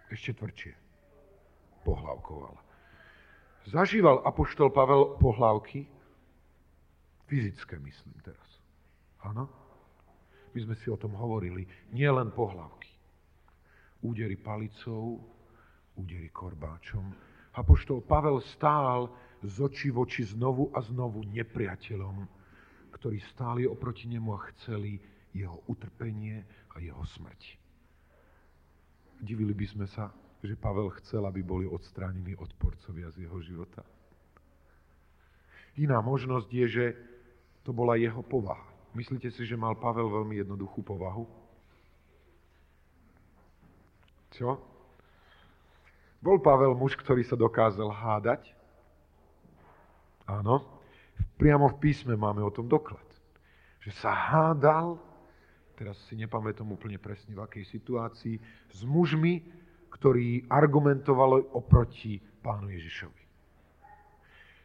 ešte 0.07 0.31
tvrdšie 0.39 0.73
pohlavkoval. 1.83 2.55
Zažíval 3.67 4.23
Apoštol 4.23 4.71
Pavel 4.71 5.19
pohlavky? 5.19 5.83
Fyzické, 7.27 7.75
myslím 7.75 8.15
teraz. 8.23 8.47
Áno? 9.19 9.51
My 10.55 10.59
sme 10.63 10.75
si 10.79 10.87
o 10.87 10.95
tom 10.95 11.11
hovorili. 11.11 11.67
Nie 11.91 12.07
len 12.07 12.31
pohlavky. 12.31 12.96
Údery 14.01 14.37
palicou, 14.37 15.21
údery 15.97 16.29
korbáčom, 16.29 17.13
Apoštol 17.57 18.05
Pavel 18.05 18.37
stál 18.53 19.09
z 19.41 19.55
očí 19.65 19.89
v 19.89 20.05
oči 20.05 20.29
znovu 20.29 20.69
a 20.77 20.81
znovu 20.85 21.25
nepriateľom, 21.25 22.29
ktorí 22.93 23.17
stáli 23.33 23.65
oproti 23.65 24.05
nemu 24.05 24.29
a 24.29 24.45
chceli 24.53 25.01
jeho 25.33 25.65
utrpenie 25.65 26.45
a 26.73 26.75
jeho 26.77 27.01
smrť. 27.01 27.41
Divili 29.17 29.57
by 29.57 29.65
sme 29.65 29.87
sa, 29.89 30.13
že 30.45 30.53
Pavel 30.53 30.93
chcel, 31.01 31.25
aby 31.25 31.41
boli 31.41 31.65
odstránení 31.65 32.37
odporcovia 32.37 33.09
z 33.09 33.25
jeho 33.25 33.41
života. 33.41 33.81
Iná 35.81 35.97
možnosť 36.01 36.49
je, 36.53 36.65
že 36.69 36.85
to 37.65 37.73
bola 37.73 37.97
jeho 37.97 38.21
povaha. 38.21 38.65
Myslíte 38.93 39.33
si, 39.33 39.45
že 39.45 39.57
mal 39.57 39.77
Pavel 39.77 40.09
veľmi 40.09 40.41
jednoduchú 40.45 40.85
povahu? 40.85 41.25
Čo? 44.37 44.61
Bol 46.21 46.37
Pavel 46.37 46.77
muž, 46.77 46.93
ktorý 46.93 47.25
sa 47.25 47.33
dokázal 47.33 47.89
hádať? 47.89 48.53
Áno. 50.29 50.61
Priamo 51.41 51.73
v 51.73 51.81
písme 51.81 52.13
máme 52.13 52.45
o 52.45 52.53
tom 52.53 52.69
doklad. 52.69 53.01
Že 53.81 53.91
sa 53.97 54.13
hádal, 54.13 55.01
teraz 55.73 55.97
si 56.05 56.13
nepamätám 56.13 56.69
úplne 56.69 57.01
presne 57.01 57.33
v 57.33 57.41
akej 57.41 57.65
situácii, 57.65 58.37
s 58.73 58.81
mužmi, 58.85 59.41
ktorí 59.89 60.45
argumentovali 60.45 61.57
oproti 61.57 62.21
pánu 62.45 62.69
Ježišovi. 62.69 63.23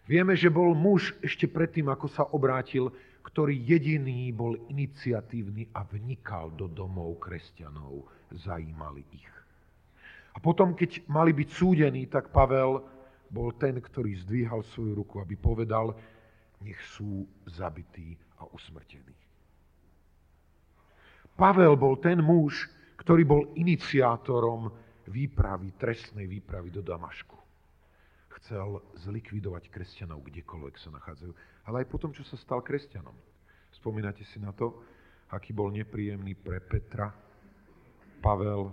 Vieme, 0.05 0.37
že 0.37 0.53
bol 0.53 0.77
muž 0.77 1.17
ešte 1.25 1.49
predtým, 1.49 1.89
ako 1.89 2.07
sa 2.13 2.29
obrátil, 2.29 2.93
ktorý 3.25 3.55
jediný 3.55 4.29
bol 4.35 4.59
iniciatívny 4.69 5.73
a 5.73 5.87
vnikal 5.89 6.53
do 6.53 6.69
domov 6.69 7.23
kresťanov, 7.23 8.05
zajímali 8.35 9.07
ich. 9.15 9.42
A 10.33 10.39
potom, 10.41 10.73
keď 10.73 11.05
mali 11.13 11.37
byť 11.37 11.49
súdení, 11.53 12.09
tak 12.09 12.33
Pavel 12.33 12.81
bol 13.33 13.53
ten, 13.57 13.81
ktorý 13.81 14.17
zdvíhal 14.25 14.65
svoju 14.65 14.93
ruku, 14.97 15.21
aby 15.21 15.37
povedal, 15.37 15.93
nech 16.61 16.79
sú 16.97 17.25
zabití 17.49 18.17
a 18.41 18.49
usmrtení. 18.49 19.17
Pavel 21.33 21.75
bol 21.81 21.97
ten 21.97 22.21
muž, 22.21 22.69
ktorý 23.01 23.25
bol 23.25 23.43
iniciátorom 23.57 24.69
výpravy, 25.09 25.75
trestnej 25.75 26.29
výpravy 26.29 26.71
do 26.71 26.85
Damašku. 26.85 27.35
Chcel 28.41 28.79
zlikvidovať 29.01 29.73
kresťanov 29.73 30.23
kdekoľvek 30.29 30.75
sa 30.77 30.93
nachádzajú. 30.93 31.33
Ale 31.69 31.83
aj 31.83 31.87
potom, 31.89 32.13
čo 32.13 32.23
sa 32.23 32.37
stal 32.37 32.61
kresťanom. 32.61 33.15
Spomínate 33.73 34.23
si 34.29 34.37
na 34.39 34.53
to, 34.53 34.85
aký 35.33 35.57
bol 35.57 35.73
nepríjemný 35.73 36.37
pre 36.37 36.61
Petra 36.61 37.09
Pavel 38.21 38.71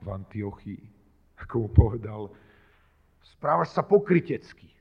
v 0.00 0.06
Antiochii 0.08 0.95
ako 1.40 1.66
mu 1.66 1.68
povedal, 1.68 2.22
správaš 3.36 3.76
sa 3.76 3.84
pokrytecky. 3.84 4.72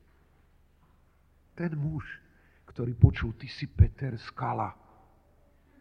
Ten 1.56 1.76
muž, 1.76 2.04
ktorý 2.68 2.96
počul, 2.96 3.36
ty 3.36 3.48
si 3.48 3.68
Peter 3.68 4.16
skala. 4.20 4.76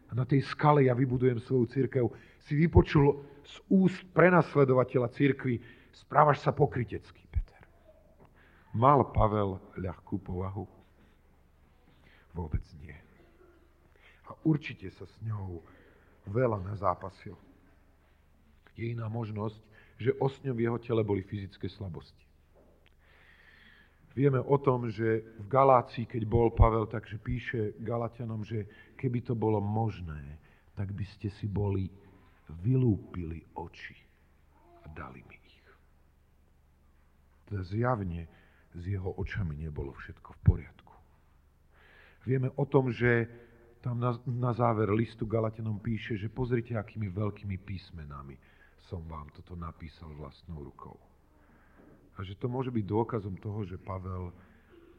A 0.07 0.11
na 0.13 0.23
tej 0.23 0.45
skale 0.47 0.87
ja 0.87 0.93
vybudujem 0.95 1.41
svoju 1.43 1.65
církev, 1.67 2.05
si 2.45 2.53
vypočul 2.55 3.25
z 3.43 3.55
úst 3.73 3.99
prenasledovateľa 4.13 5.11
církvy, 5.11 5.59
správaš 5.91 6.45
sa 6.45 6.53
pokrytecky, 6.53 7.25
Peter. 7.27 7.61
Mal 8.71 9.01
Pavel 9.11 9.59
ľahkú 9.75 10.21
povahu? 10.21 10.63
Vôbec 12.35 12.63
nie. 12.83 12.95
A 14.27 14.35
určite 14.43 14.91
sa 14.93 15.07
s 15.07 15.15
ňou 15.23 15.63
veľa 16.29 16.61
nezápasil. 16.67 17.37
Je 18.75 18.91
iná 18.91 19.07
možnosť, 19.07 19.59
že 19.95 20.15
osňom 20.19 20.55
v 20.55 20.63
jeho 20.67 20.77
tele 20.79 21.01
boli 21.03 21.23
fyzické 21.23 21.71
slabosti. 21.71 22.25
Vieme 24.15 24.39
o 24.39 24.55
tom, 24.55 24.87
že 24.87 25.27
v 25.43 25.47
Galácii, 25.51 26.07
keď 26.07 26.23
bol 26.23 26.55
Pavel, 26.55 26.87
takže 26.87 27.19
píše 27.19 27.75
Galatianom, 27.83 28.47
že 28.47 28.63
keby 28.95 29.27
to 29.27 29.35
bolo 29.35 29.59
možné, 29.59 30.39
tak 30.71 30.95
by 30.95 31.03
ste 31.03 31.27
si 31.35 31.51
boli 31.51 31.91
vylúpili 32.63 33.43
oči 33.59 33.95
a 34.83 34.91
dali 34.95 35.19
mi 35.19 35.35
ich. 35.35 35.67
Teda 37.51 37.63
zjavne 37.67 38.23
s 38.71 38.83
jeho 38.87 39.19
očami 39.19 39.59
nebolo 39.59 39.91
všetko 39.91 40.29
v 40.31 40.39
poriadku. 40.47 40.93
Vieme 42.23 42.55
o 42.55 42.63
tom, 42.63 42.95
že 42.95 43.27
tam 43.83 43.99
na, 43.99 44.15
na 44.25 44.55
záver 44.55 44.95
listu 44.95 45.27
Galatianom 45.27 45.83
píše, 45.83 46.15
že 46.15 46.31
pozrite, 46.31 46.73
akými 46.73 47.11
veľkými 47.11 47.59
písmenami 47.61 48.54
som 48.85 49.01
vám 49.09 49.29
toto 49.33 49.57
napísal 49.57 50.13
vlastnou 50.13 50.61
rukou. 50.61 50.97
A 52.15 52.23
že 52.23 52.37
to 52.37 52.47
môže 52.47 52.71
byť 52.71 52.85
dôkazom 52.85 53.35
toho, 53.41 53.65
že 53.67 53.81
Pavel 53.81 54.31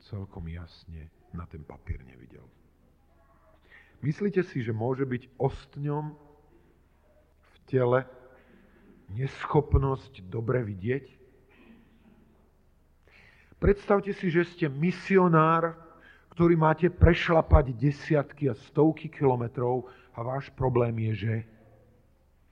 celkom 0.05 0.45
jasne 0.51 1.09
na 1.33 1.49
ten 1.49 1.65
papier 1.65 2.03
nevidel. 2.05 2.45
Myslíte 4.05 4.45
si, 4.45 4.61
že 4.61 4.77
môže 4.77 5.09
byť 5.09 5.41
ostňom 5.41 6.13
v 7.41 7.55
tele 7.65 8.05
neschopnosť 9.17 10.21
dobre 10.29 10.61
vidieť? 10.67 11.07
Predstavte 13.57 14.13
si, 14.13 14.29
že 14.29 14.45
ste 14.45 14.69
misionár, 14.69 15.73
ktorý 16.37 16.61
máte 16.61 16.93
prešlapať 16.93 17.73
desiatky 17.73 18.53
a 18.53 18.59
stovky 18.69 19.09
kilometrov 19.09 19.89
a 20.13 20.21
váš 20.21 20.53
problém 20.53 20.93
je, 21.09 21.13
že 21.25 21.35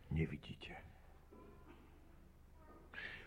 nevidíte. 0.08 0.83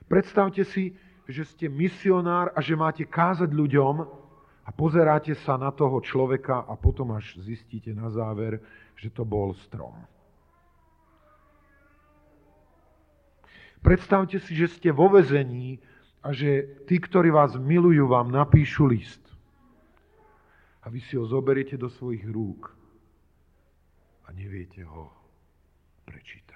Predstavte 0.08 0.64
si, 0.64 0.96
že 1.28 1.44
ste 1.44 1.68
misionár 1.68 2.56
a 2.56 2.64
že 2.64 2.80
máte 2.80 3.04
kázať 3.04 3.52
ľuďom 3.52 3.96
a 4.64 4.70
pozeráte 4.72 5.36
sa 5.44 5.60
na 5.60 5.72
toho 5.76 6.00
človeka 6.00 6.64
a 6.64 6.80
potom 6.80 7.12
až 7.12 7.36
zistíte 7.44 7.92
na 7.92 8.08
záver, 8.08 8.64
že 8.96 9.12
to 9.12 9.28
bol 9.28 9.52
strom. 9.68 9.96
Predstavte 13.84 14.40
si, 14.44 14.52
že 14.56 14.68
ste 14.68 14.90
vo 14.92 15.12
vezení 15.12 15.80
a 16.24 16.36
že 16.36 16.84
tí, 16.88 17.00
ktorí 17.00 17.32
vás 17.32 17.56
milujú, 17.56 18.08
vám 18.08 18.32
napíšu 18.32 18.84
list. 18.88 19.24
A 20.84 20.92
vy 20.92 21.04
si 21.04 21.20
ho 21.20 21.28
zoberiete 21.28 21.76
do 21.76 21.92
svojich 21.92 22.24
rúk 22.28 22.72
a 24.28 24.32
neviete 24.32 24.84
ho 24.88 25.12
prečítať. 26.08 26.47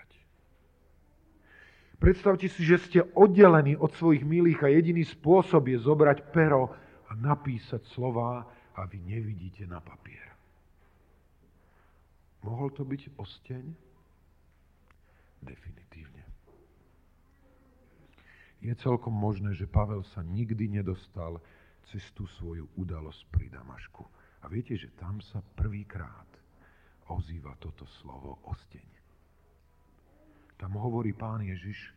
Predstavte 2.01 2.49
si, 2.49 2.65
že 2.65 2.81
ste 2.81 2.99
oddelení 3.13 3.77
od 3.77 3.93
svojich 3.93 4.25
milých 4.25 4.65
a 4.65 4.73
jediný 4.73 5.05
spôsob 5.05 5.69
je 5.69 5.77
zobrať 5.77 6.33
pero 6.33 6.73
a 7.05 7.13
napísať 7.13 7.85
slova, 7.93 8.41
a 8.75 8.87
vy 8.87 9.03
nevidíte 9.03 9.67
na 9.67 9.83
papier. 9.83 10.31
Mohol 12.41 12.73
to 12.73 12.83
byť 12.87 13.01
osteň? 13.19 13.63
Definitívne. 15.45 16.23
Je 18.61 18.73
celkom 18.77 19.13
možné, 19.13 19.53
že 19.57 19.69
Pavel 19.69 20.05
sa 20.05 20.21
nikdy 20.25 20.69
nedostal 20.69 21.41
cez 21.89 22.01
tú 22.13 22.29
svoju 22.37 22.69
udalosť 22.77 23.29
pri 23.29 23.49
Damašku. 23.49 24.05
A 24.41 24.49
viete, 24.49 24.73
že 24.77 24.93
tam 24.97 25.21
sa 25.21 25.41
prvýkrát 25.41 26.29
ozýva 27.09 27.53
toto 27.61 27.85
slovo 28.01 28.41
osteň. 28.49 29.00
Tam 30.62 30.78
hovorí 30.78 31.10
pán 31.10 31.41
Ježiš, 31.41 31.89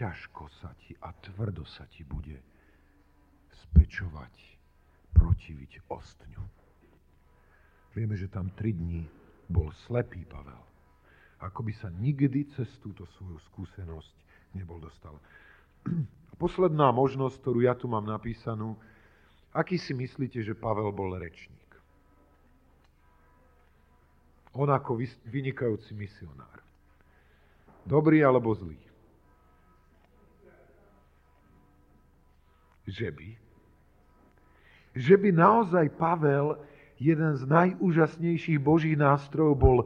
ťažko 0.00 0.48
sa 0.56 0.72
ti 0.80 0.96
a 1.04 1.12
tvrdo 1.12 1.68
sa 1.68 1.84
ti 1.92 2.00
bude 2.00 2.40
spečovať, 3.52 4.32
protiviť 5.12 5.84
ostňu. 5.92 6.40
Vieme, 7.92 8.16
že 8.16 8.32
tam 8.32 8.48
tri 8.56 8.72
dní 8.72 9.04
bol 9.52 9.68
slepý 9.84 10.24
Pavel. 10.24 10.64
Ako 11.44 11.60
by 11.60 11.76
sa 11.76 11.92
nikdy 11.92 12.48
cez 12.56 12.72
túto 12.80 13.04
svoju 13.20 13.36
skúsenosť 13.52 14.16
nebol 14.56 14.80
dostal. 14.80 15.20
Posledná 16.42 16.88
možnosť, 16.88 17.36
ktorú 17.44 17.60
ja 17.68 17.76
tu 17.76 17.84
mám 17.84 18.08
napísanú, 18.08 18.80
aký 19.52 19.76
si 19.76 19.92
myslíte, 19.92 20.40
že 20.40 20.56
Pavel 20.56 20.88
bol 20.88 21.14
rečník? 21.20 21.63
On 24.54 24.70
ako 24.70 25.02
vynikajúci 25.26 25.98
misionár. 25.98 26.62
Dobrý 27.84 28.22
alebo 28.22 28.54
zlý? 28.54 28.78
Že 32.86 33.08
by. 33.12 33.28
Že 34.94 35.14
by 35.18 35.28
naozaj 35.34 35.86
Pavel, 35.98 36.54
jeden 37.02 37.34
z 37.34 37.42
najúžasnejších 37.50 38.62
božích 38.62 38.94
nástrojov, 38.94 39.54
bol 39.58 39.76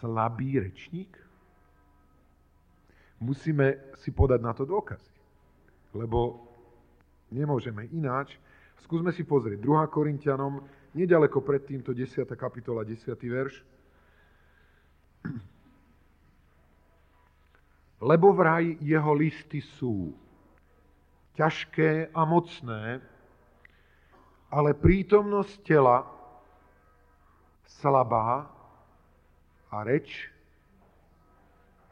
slabý 0.00 0.56
rečník? 0.56 1.12
Musíme 3.20 3.76
si 4.00 4.08
podať 4.08 4.40
na 4.40 4.52
to 4.56 4.64
dôkazy. 4.64 5.12
Lebo 5.92 6.48
nemôžeme 7.28 7.88
ináč. 7.92 8.40
Skúsme 8.84 9.12
si 9.12 9.24
pozrieť. 9.24 9.60
2. 9.60 9.92
Korintianom, 9.92 10.64
nedaleko 10.96 11.44
pred 11.44 11.60
týmto 11.60 11.92
10. 11.92 12.24
kapitola, 12.32 12.80
10. 12.80 13.12
verš. 13.28 13.60
Lebo 18.00 18.32
vraj 18.32 18.80
jeho 18.80 19.12
listy 19.12 19.60
sú 19.60 20.16
ťažké 21.36 22.16
a 22.16 22.24
mocné, 22.24 23.00
ale 24.48 24.72
prítomnosť 24.72 25.54
tela 25.60 26.08
slabá 27.68 28.48
a 29.68 29.76
reč 29.84 30.32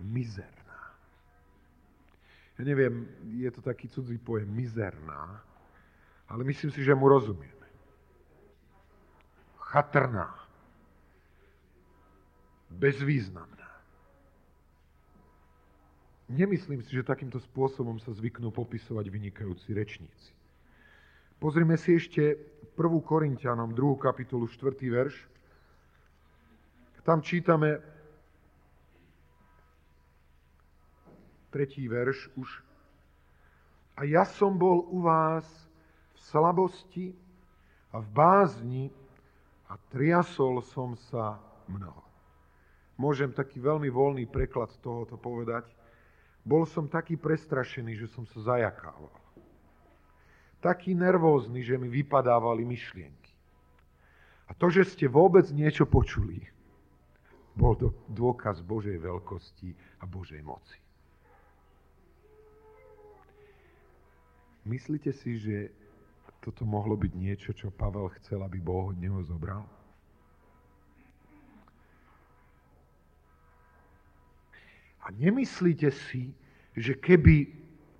mizerná. 0.01 0.81
Ja 2.57 2.63
neviem, 2.63 3.05
je 3.37 3.51
to 3.51 3.61
taký 3.61 3.91
cudzí 3.91 4.17
pojem, 4.17 4.49
mizerná, 4.49 5.43
ale 6.31 6.47
myslím 6.47 6.71
si, 6.71 6.81
že 6.81 6.95
mu 6.95 7.11
rozumieme. 7.11 7.64
Chatrná. 9.75 10.31
Bezvýznamná. 12.71 13.71
Nemyslím 16.31 16.79
si, 16.79 16.95
že 16.95 17.03
takýmto 17.03 17.43
spôsobom 17.43 17.99
sa 17.99 18.15
zvyknú 18.15 18.55
popisovať 18.55 19.11
vynikajúci 19.11 19.75
rečníci. 19.75 20.31
Pozrime 21.43 21.75
si 21.75 21.99
ešte 21.99 22.23
1. 22.23 22.79
Korintianom, 23.03 23.75
2. 23.75 23.99
kapitolu, 23.99 24.47
4. 24.47 24.79
verš. 24.79 25.19
Tam 27.03 27.19
čítame 27.19 27.83
3. 31.51 31.67
verš 31.91 32.31
už. 32.39 32.63
A 33.99 34.07
ja 34.07 34.23
som 34.23 34.55
bol 34.55 34.87
u 34.87 35.03
vás 35.03 35.45
v 36.15 36.19
slabosti 36.31 37.11
a 37.91 37.99
v 37.99 38.07
bázni 38.15 38.95
a 39.75 39.79
triasol 39.91 40.63
som 40.63 40.95
sa 41.11 41.43
mnoho. 41.67 42.07
Môžem 42.95 43.35
taký 43.35 43.59
veľmi 43.59 43.91
voľný 43.91 44.31
preklad 44.31 44.71
tohoto 44.79 45.19
povedať. 45.19 45.67
Bol 46.47 46.63
som 46.63 46.87
taký 46.87 47.19
prestrašený, 47.19 47.99
že 47.99 48.07
som 48.07 48.23
sa 48.23 48.55
zajakával. 48.55 49.11
Taký 50.63 50.95
nervózny, 50.95 51.67
že 51.67 51.75
mi 51.75 51.91
vypadávali 51.91 52.63
myšlienky. 52.63 53.35
A 54.47 54.55
to, 54.55 54.71
že 54.71 54.87
ste 54.87 55.11
vôbec 55.11 55.51
niečo 55.51 55.91
počuli, 55.91 56.39
bol 57.59 57.75
to 57.75 57.91
dôkaz 58.15 58.63
Božej 58.63 58.95
veľkosti 59.03 59.75
a 59.99 60.05
Božej 60.07 60.39
moci. 60.47 60.79
Myslíte 64.65 65.11
si, 65.11 65.43
že 65.43 65.57
toto 66.45 66.69
mohlo 66.69 66.93
byť 66.93 67.13
niečo, 67.17 67.57
čo 67.57 67.73
Pavel 67.73 68.13
chcel, 68.21 68.45
aby 68.45 68.61
Boh 68.61 68.93
od 68.93 69.01
neho 69.01 69.17
zobral? 69.25 69.65
A 75.01 75.09
nemyslíte 75.17 75.89
si, 75.89 76.37
že 76.77 76.93
keby 77.01 77.49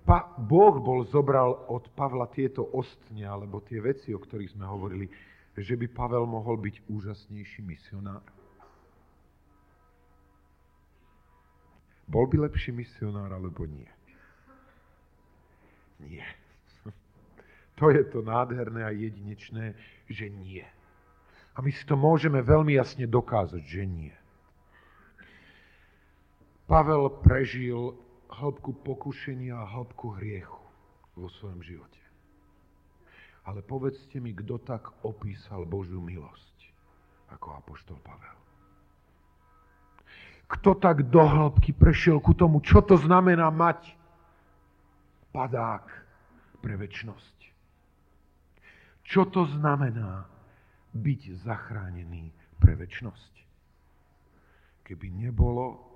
pa- 0.05 0.29
Boh 0.37 0.77
bol 0.77 1.01
zobral 1.09 1.65
od 1.65 1.89
Pavla 1.97 2.29
tieto 2.29 2.69
ostne, 2.69 3.25
alebo 3.25 3.65
tie 3.65 3.81
veci, 3.81 4.13
o 4.13 4.21
ktorých 4.21 4.53
sme 4.53 4.69
hovorili, 4.69 5.09
že 5.57 5.73
by 5.73 5.89
Pavel 5.89 6.29
mohol 6.29 6.61
byť 6.61 6.85
úžasnejší 6.85 7.65
misionár? 7.65 8.21
Bol 12.05 12.29
by 12.29 12.45
lepší 12.45 12.69
misionár, 12.69 13.33
alebo 13.33 13.65
nie? 13.65 13.89
Nie. 15.97 16.44
To 17.75 17.91
je 17.91 18.03
to 18.07 18.23
nádherné 18.23 18.87
a 18.87 18.95
jedinečné, 18.95 19.75
že 20.07 20.31
nie. 20.31 20.63
A 21.55 21.63
my 21.63 21.71
si 21.71 21.83
to 21.87 21.95
môžeme 21.95 22.39
veľmi 22.39 22.75
jasne 22.75 23.07
dokázať, 23.07 23.63
že 23.63 23.83
nie. 23.83 24.15
Pavel 26.65 27.11
prežil 27.21 27.95
hĺbku 28.31 28.73
pokušenia 28.83 29.55
a 29.55 29.69
hĺbku 29.69 30.17
hriechu 30.19 30.63
vo 31.15 31.29
svojom 31.29 31.61
živote. 31.63 32.01
Ale 33.45 33.61
povedzte 33.61 34.17
mi, 34.17 34.33
kto 34.33 34.57
tak 34.57 34.89
opísal 35.05 35.63
Božiu 35.69 36.01
milosť 36.01 36.55
ako 37.29 37.47
apoštol 37.61 37.97
Pavel. 38.01 38.37
Kto 40.45 40.77
tak 40.77 41.09
do 41.09 41.21
hĺbky 41.25 41.73
prešiel 41.73 42.21
ku 42.21 42.33
tomu, 42.33 42.61
čo 42.61 42.81
to 42.81 42.97
znamená 42.97 43.49
mať 43.49 43.93
padák 45.33 45.85
pre 46.61 46.73
väčnosť. 46.77 47.34
Čo 49.05 49.29
to 49.29 49.45
znamená 49.45 50.25
byť 50.97 51.21
zachránený 51.45 52.33
pre 52.57 52.73
väčnosť. 52.73 53.33
Keby 54.81 55.13
nebolo 55.13 55.95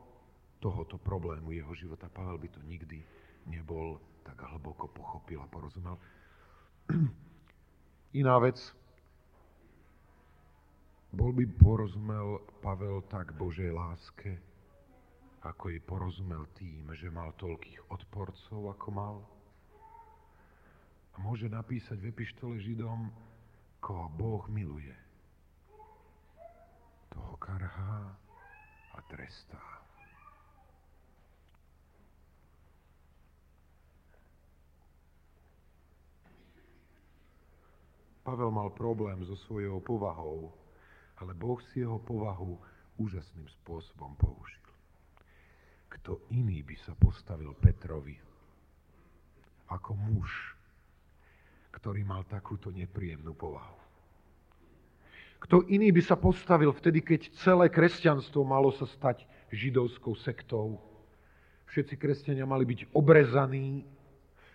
tohoto 0.59 0.99
problému 0.99 1.55
jeho 1.55 1.73
života. 1.73 2.11
Pavel 2.11 2.37
by 2.37 2.49
to 2.51 2.61
nikdy 2.67 3.01
nebol 3.47 3.97
tak 4.21 4.37
hlboko 4.43 4.91
pochopil 4.91 5.41
a 5.41 5.47
porozumel. 5.47 5.97
Iná 8.19 8.37
vec, 8.37 8.59
bol 11.09 11.33
by 11.33 11.45
porozumel 11.57 12.45
Pavel 12.61 13.01
tak 13.09 13.33
Božej 13.33 13.73
láske, 13.73 14.37
ako 15.41 15.73
jej 15.73 15.81
porozumel 15.81 16.45
tým, 16.53 16.91
že 16.93 17.09
mal 17.09 17.33
toľkých 17.39 17.89
odporcov, 17.89 18.69
ako 18.69 18.87
mal? 18.93 19.15
Môže 21.19 21.51
napísať 21.51 21.99
v 21.99 22.09
epištole 22.15 22.63
Židom, 22.63 23.11
koho 23.83 24.07
Boh 24.15 24.43
miluje. 24.47 24.95
Toho 27.11 27.35
karhá 27.35 28.15
a 28.95 28.99
trestá. 29.11 29.59
Pavel 38.23 38.53
mal 38.53 38.69
problém 38.71 39.25
so 39.25 39.33
svojou 39.33 39.81
povahou, 39.81 40.53
ale 41.17 41.33
Boh 41.33 41.57
si 41.71 41.81
jeho 41.81 41.97
povahu 41.97 42.61
úžasným 43.01 43.49
spôsobom 43.63 44.13
použil. 44.15 44.67
Kto 45.89 46.21
iný 46.29 46.61
by 46.61 46.75
sa 46.77 46.93
postavil 46.93 47.51
Petrovi 47.57 48.29
ako 49.69 49.93
muž, 49.97 50.58
ktorý 51.73 52.05
mal 52.05 52.25
takúto 52.25 52.73
nepríjemnú 52.73 53.33
povahu? 53.33 53.77
Kto 55.39 55.63
iný 55.71 55.95
by 55.95 56.01
sa 56.03 56.19
postavil 56.19 56.75
vtedy, 56.75 56.99
keď 56.99 57.31
celé 57.39 57.71
kresťanstvo 57.71 58.43
malo 58.43 58.75
sa 58.75 58.83
stať 58.83 59.23
židovskou 59.55 60.11
sektou? 60.19 60.83
Všetci 61.71 61.95
kresťania 61.95 62.43
mali 62.43 62.67
byť 62.67 62.91
obrezaní, 62.91 63.87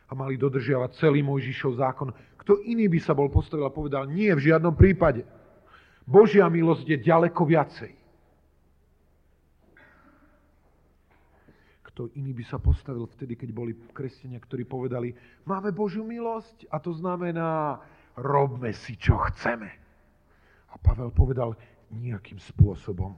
a 0.08 0.12
mali 0.12 0.36
dodržiavať 0.36 1.00
celý 1.00 1.24
Mojžišov 1.24 1.80
zákon. 1.80 2.12
Kto 2.36 2.60
iný 2.60 2.92
by 2.92 3.00
sa 3.00 3.16
bol 3.16 3.32
postavil 3.32 3.64
a 3.64 3.72
povedal, 3.72 4.04
nie, 4.04 4.28
v 4.36 4.52
žiadnom 4.52 4.76
prípade. 4.76 5.24
Božia 6.04 6.44
milosť 6.52 6.84
je 6.84 6.98
ďaleko 7.00 7.42
viacej. 7.48 7.92
Kto 11.94 12.10
iný 12.18 12.34
by 12.34 12.42
sa 12.42 12.58
postavil 12.58 13.06
vtedy, 13.06 13.38
keď 13.38 13.54
boli 13.54 13.70
kresťania, 13.94 14.42
ktorí 14.42 14.66
povedali, 14.66 15.14
máme 15.46 15.70
Božiu 15.70 16.02
milosť 16.02 16.66
a 16.74 16.82
to 16.82 16.90
znamená, 16.90 17.78
robme 18.18 18.74
si, 18.74 18.98
čo 18.98 19.14
chceme. 19.30 19.70
A 20.70 20.74
Pavel 20.74 21.14
povedal, 21.14 21.54
nejakým 21.94 22.42
spôsobom 22.42 23.14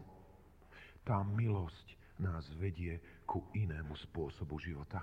tá 1.08 1.24
milosť 1.24 1.96
nás 2.20 2.44
vedie 2.60 3.00
ku 3.24 3.48
inému 3.56 3.96
spôsobu 3.96 4.60
života. 4.60 5.00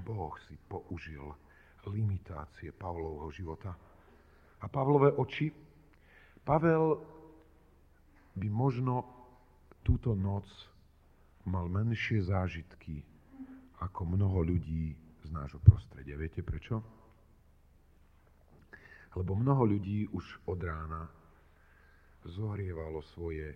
Boh 0.00 0.32
si 0.48 0.56
použil 0.72 1.36
limitácie 1.92 2.72
Pavlovho 2.72 3.28
života. 3.28 3.76
A 4.56 4.66
Pavlové 4.72 5.12
oči, 5.20 5.52
Pavel 6.40 6.96
by 8.40 8.48
možno 8.48 9.04
túto 9.84 10.16
noc 10.16 10.48
mal 11.46 11.66
menšie 11.66 12.22
zážitky 12.22 13.02
ako 13.82 14.06
mnoho 14.06 14.46
ľudí 14.46 14.94
z 15.26 15.28
nášho 15.34 15.58
prostredia. 15.62 16.14
Viete 16.14 16.42
prečo? 16.42 16.82
Lebo 19.12 19.36
mnoho 19.36 19.66
ľudí 19.66 20.08
už 20.14 20.24
od 20.48 20.60
rána 20.62 21.04
zohrievalo 22.24 23.02
svoje 23.12 23.52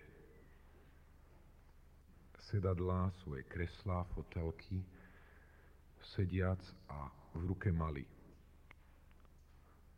sedadlá, 2.51 3.11
svoje 3.23 3.43
kreslá, 3.47 4.03
fotelky, 4.15 4.83
sediac 6.15 6.59
a 6.91 7.11
v 7.35 7.41
ruke 7.47 7.71
mali 7.71 8.03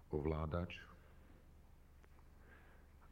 ovládač 0.09 0.73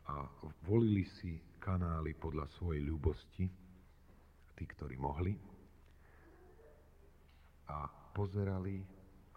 a 0.07 0.25
volili 0.65 1.05
si 1.19 1.37
kanály 1.59 2.15
podľa 2.15 2.47
svojej 2.57 2.81
ľubosti, 2.81 3.45
tí, 4.57 4.65
ktorí 4.65 4.97
mohli, 4.97 5.37
a 7.69 7.85
pozerali 8.15 8.81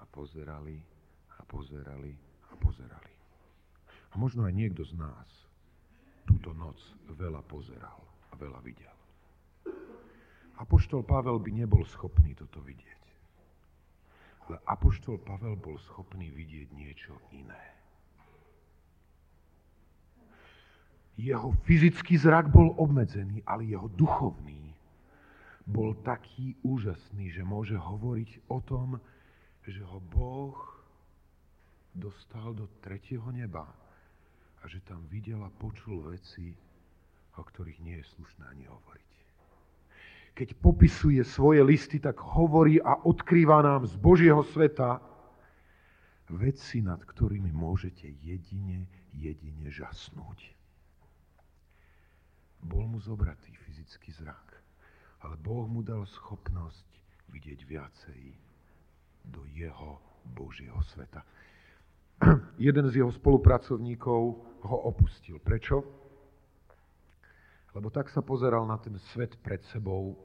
a 0.01 0.05
pozerali 0.09 0.81
a 1.37 1.43
pozerali 1.45 2.13
a 2.49 2.55
pozerali. 2.57 3.15
A 4.11 4.15
možno 4.19 4.49
aj 4.49 4.55
niekto 4.57 4.83
z 4.83 4.97
nás 4.97 5.29
túto 6.25 6.57
noc 6.57 6.79
veľa 7.11 7.43
pozeral 7.45 8.01
a 8.31 8.35
veľa 8.39 8.61
videl. 8.65 8.97
Apoštol 10.61 11.03
Pavel 11.05 11.41
by 11.41 11.51
nebol 11.57 11.83
schopný 11.89 12.37
toto 12.37 12.61
vidieť. 12.61 13.03
Ale 14.47 14.57
Apoštol 14.69 15.19
Pavel 15.23 15.57
bol 15.57 15.81
schopný 15.81 16.29
vidieť 16.29 16.69
niečo 16.75 17.17
iné. 17.33 17.65
Jeho 21.21 21.53
fyzický 21.69 22.17
zrak 22.17 22.49
bol 22.49 22.73
obmedzený, 22.81 23.45
ale 23.45 23.69
jeho 23.69 23.89
duchovný 23.93 24.70
bol 25.71 25.95
taký 26.03 26.59
úžasný, 26.67 27.31
že 27.31 27.47
môže 27.47 27.79
hovoriť 27.79 28.51
o 28.51 28.59
tom, 28.61 28.99
že 29.65 29.81
ho 29.87 30.03
Boh 30.03 30.59
dostal 31.95 32.53
do 32.55 32.67
tretieho 32.83 33.27
neba 33.31 33.67
a 34.61 34.65
že 34.67 34.83
tam 34.83 35.07
videl 35.07 35.41
a 35.47 35.51
počul 35.51 36.11
veci, 36.11 36.53
o 37.39 37.43
ktorých 37.43 37.81
nie 37.81 37.97
je 38.03 38.11
slušné 38.19 38.45
ani 38.51 38.67
hovoriť 38.67 39.11
keď 40.41 40.57
popisuje 40.57 41.21
svoje 41.21 41.61
listy, 41.61 42.01
tak 42.01 42.17
hovorí 42.17 42.81
a 42.81 42.97
odkrýva 43.05 43.61
nám 43.61 43.85
z 43.85 43.93
Božieho 44.01 44.41
sveta 44.41 44.97
veci, 46.33 46.81
nad 46.81 47.03
ktorými 47.03 47.53
môžete 47.53 48.09
jedine, 48.25 48.89
jedine 49.13 49.69
žasnúť. 49.69 50.55
Bol 52.65 52.89
mu 52.89 52.97
zobratý 53.05 53.53
fyzický 53.69 54.17
zrak, 54.17 54.50
ale 55.21 55.37
Boh 55.37 55.69
mu 55.69 55.85
dal 55.85 56.05
schopnosť 56.09 56.89
vidieť 57.31 57.61
viacej 57.69 58.23
do 59.29 59.45
jeho 59.53 60.01
Božieho 60.33 60.81
sveta. 60.93 61.23
Jeden 62.61 62.89
z 62.89 63.01
jeho 63.05 63.13
spolupracovníkov 63.13 64.23
ho 64.65 64.77
opustil. 64.89 65.41
Prečo? 65.41 65.85
Lebo 67.73 67.89
tak 67.89 68.11
sa 68.11 68.21
pozeral 68.21 68.67
na 68.67 68.77
ten 68.83 68.99
svet 69.15 69.39
pred 69.39 69.63
sebou, 69.71 70.19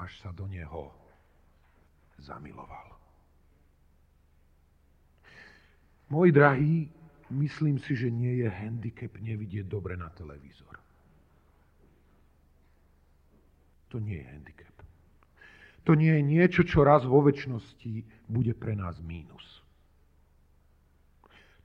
až 0.00 0.14
sa 0.22 0.30
do 0.32 0.46
neho 0.48 0.94
zamiloval. 2.22 2.96
Môj 6.08 6.32
drahý, 6.32 6.88
myslím 7.28 7.76
si, 7.76 7.92
že 7.92 8.08
nie 8.08 8.40
je 8.40 8.48
handicap 8.48 9.12
nevidieť 9.20 9.68
dobre 9.68 9.92
na 10.00 10.08
televízor. 10.08 10.80
To 13.88 13.98
nie 13.98 14.20
je 14.20 14.26
handicap. 14.28 14.76
To 15.84 15.96
nie 15.96 16.12
je 16.12 16.22
niečo, 16.22 16.62
čo 16.68 16.84
raz 16.84 17.08
vo 17.08 17.24
väčšnosti 17.24 18.28
bude 18.28 18.52
pre 18.52 18.76
nás 18.76 19.00
mínus. 19.00 19.64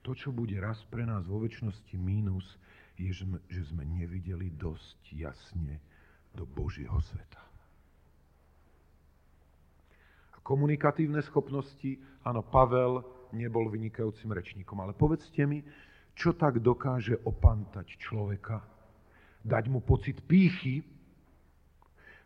To, 0.03 0.15
čo 0.15 0.31
bude 0.31 0.55
raz 0.59 0.79
pre 0.88 1.03
nás 1.03 1.27
vo 1.27 1.43
väčšnosti 1.43 1.95
mínus, 1.99 2.43
je, 2.95 3.12
že 3.51 3.62
sme 3.67 3.83
nevideli 3.83 4.51
dosť 4.55 4.99
jasne 5.12 5.79
do 6.31 6.47
Božieho 6.47 6.99
sveta 7.03 7.43
komunikatívne 10.43 11.23
schopnosti. 11.23 11.97
Áno, 12.27 12.43
Pavel 12.43 13.01
nebol 13.31 13.71
vynikajúcim 13.71 14.29
rečníkom, 14.29 14.77
ale 14.83 14.93
povedzte 14.93 15.47
mi, 15.47 15.63
čo 16.13 16.36
tak 16.36 16.62
dokáže 16.62 17.17
opantať 17.25 17.97
človeka, 17.97 18.62
dať 19.41 19.63
mu 19.71 19.81
pocit 19.81 20.21
pýchy, 20.21 20.86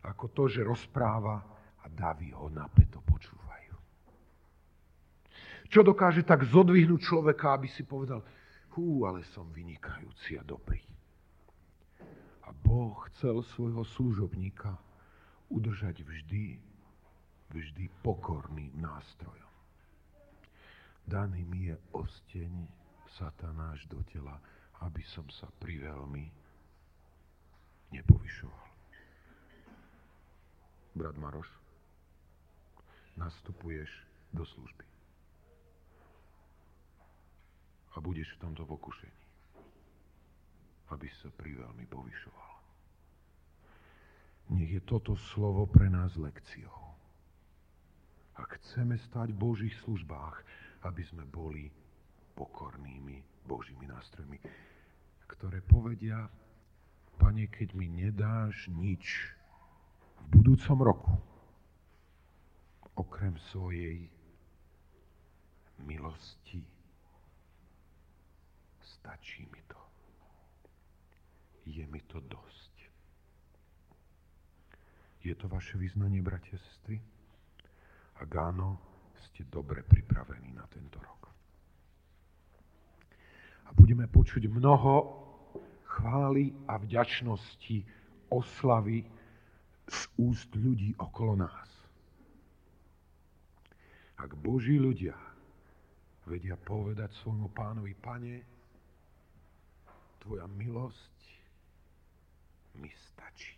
ako 0.04 0.30
to, 0.30 0.44
že 0.46 0.66
rozpráva 0.66 1.42
a 1.82 1.86
davy 1.90 2.30
ho 2.34 2.46
napeto 2.52 3.02
počúvajú. 3.02 3.74
Čo 5.68 5.80
dokáže 5.84 6.24
tak 6.24 6.48
zodvihnúť 6.48 7.00
človeka, 7.02 7.58
aby 7.58 7.68
si 7.68 7.84
povedal, 7.84 8.24
hú, 8.78 9.04
ale 9.04 9.26
som 9.26 9.50
vynikajúci 9.50 10.38
a 10.38 10.42
dobrý. 10.46 10.80
A 12.46 12.54
Boh 12.54 12.96
chcel 13.12 13.44
svojho 13.44 13.84
služobníka 13.84 14.78
udržať 15.52 16.00
vždy 16.00 16.68
vždy 17.52 17.88
pokorným 18.04 18.76
nástrojom. 18.76 19.52
Daný 21.08 21.44
mi 21.48 21.72
je 21.72 21.76
osteň 21.96 22.52
satanáš 23.08 23.88
do 23.88 24.04
tela, 24.12 24.36
aby 24.84 25.00
som 25.00 25.24
sa 25.32 25.48
priveľmi 25.56 26.28
nepovyšoval. 27.96 28.67
Brat 30.98 31.14
Maroš, 31.14 31.46
nastupuješ 33.14 33.86
do 34.34 34.42
služby. 34.42 34.82
A 37.94 38.02
budeš 38.02 38.34
v 38.34 38.42
tomto 38.42 38.66
pokušení, 38.66 39.22
aby 40.90 41.06
sa 41.22 41.30
priveľmi 41.38 41.86
povyšoval. 41.86 42.52
Nech 44.58 44.70
je 44.74 44.82
toto 44.82 45.14
slovo 45.14 45.70
pre 45.70 45.86
nás 45.86 46.18
lekciou 46.18 46.74
a 48.34 48.42
chceme 48.58 48.98
stať 48.98 49.30
v 49.34 49.38
Božích 49.38 49.76
službách, 49.86 50.42
aby 50.82 51.02
sme 51.06 51.22
boli 51.30 51.70
pokornými 52.34 53.46
Božími 53.46 53.86
nástrojmi, 53.86 54.38
ktoré 55.30 55.62
povedia, 55.62 56.26
Pane, 57.18 57.50
keď 57.50 57.74
mi 57.74 57.90
nedáš 57.90 58.70
nič 58.70 59.37
v 60.18 60.26
budúcom 60.34 60.78
roku, 60.82 61.14
okrem 62.98 63.38
svojej 63.54 64.10
milosti, 65.86 66.62
stačí 68.82 69.46
mi 69.46 69.62
to. 69.70 69.78
Je 71.68 71.84
mi 71.86 72.02
to 72.10 72.18
dosť. 72.18 72.74
Je 75.22 75.34
to 75.34 75.46
vaše 75.46 75.78
vyznanie, 75.78 76.24
bratia 76.24 76.58
a 76.58 76.62
sestry? 76.62 76.98
Ak 78.18 78.30
áno, 78.34 78.80
ste 79.28 79.46
dobre 79.46 79.86
pripravení 79.86 80.50
na 80.54 80.66
tento 80.66 80.98
rok. 80.98 81.30
A 83.68 83.76
budeme 83.76 84.08
počuť 84.08 84.48
mnoho 84.48 84.94
chvály 85.84 86.54
a 86.66 86.80
vďačnosti, 86.80 87.84
oslavy 88.32 89.04
z 89.88 90.00
úst 90.20 90.52
ľudí 90.54 90.94
okolo 91.00 91.42
nás. 91.42 91.68
Ak 94.18 94.34
Boží 94.38 94.78
ľudia 94.78 95.16
vedia 96.28 96.54
povedať 96.60 97.10
svojmu 97.18 97.48
pánovi, 97.56 97.96
pane, 97.98 98.44
tvoja 100.22 100.44
milosť 100.46 101.16
mi 102.78 102.90
stačí. 102.92 103.57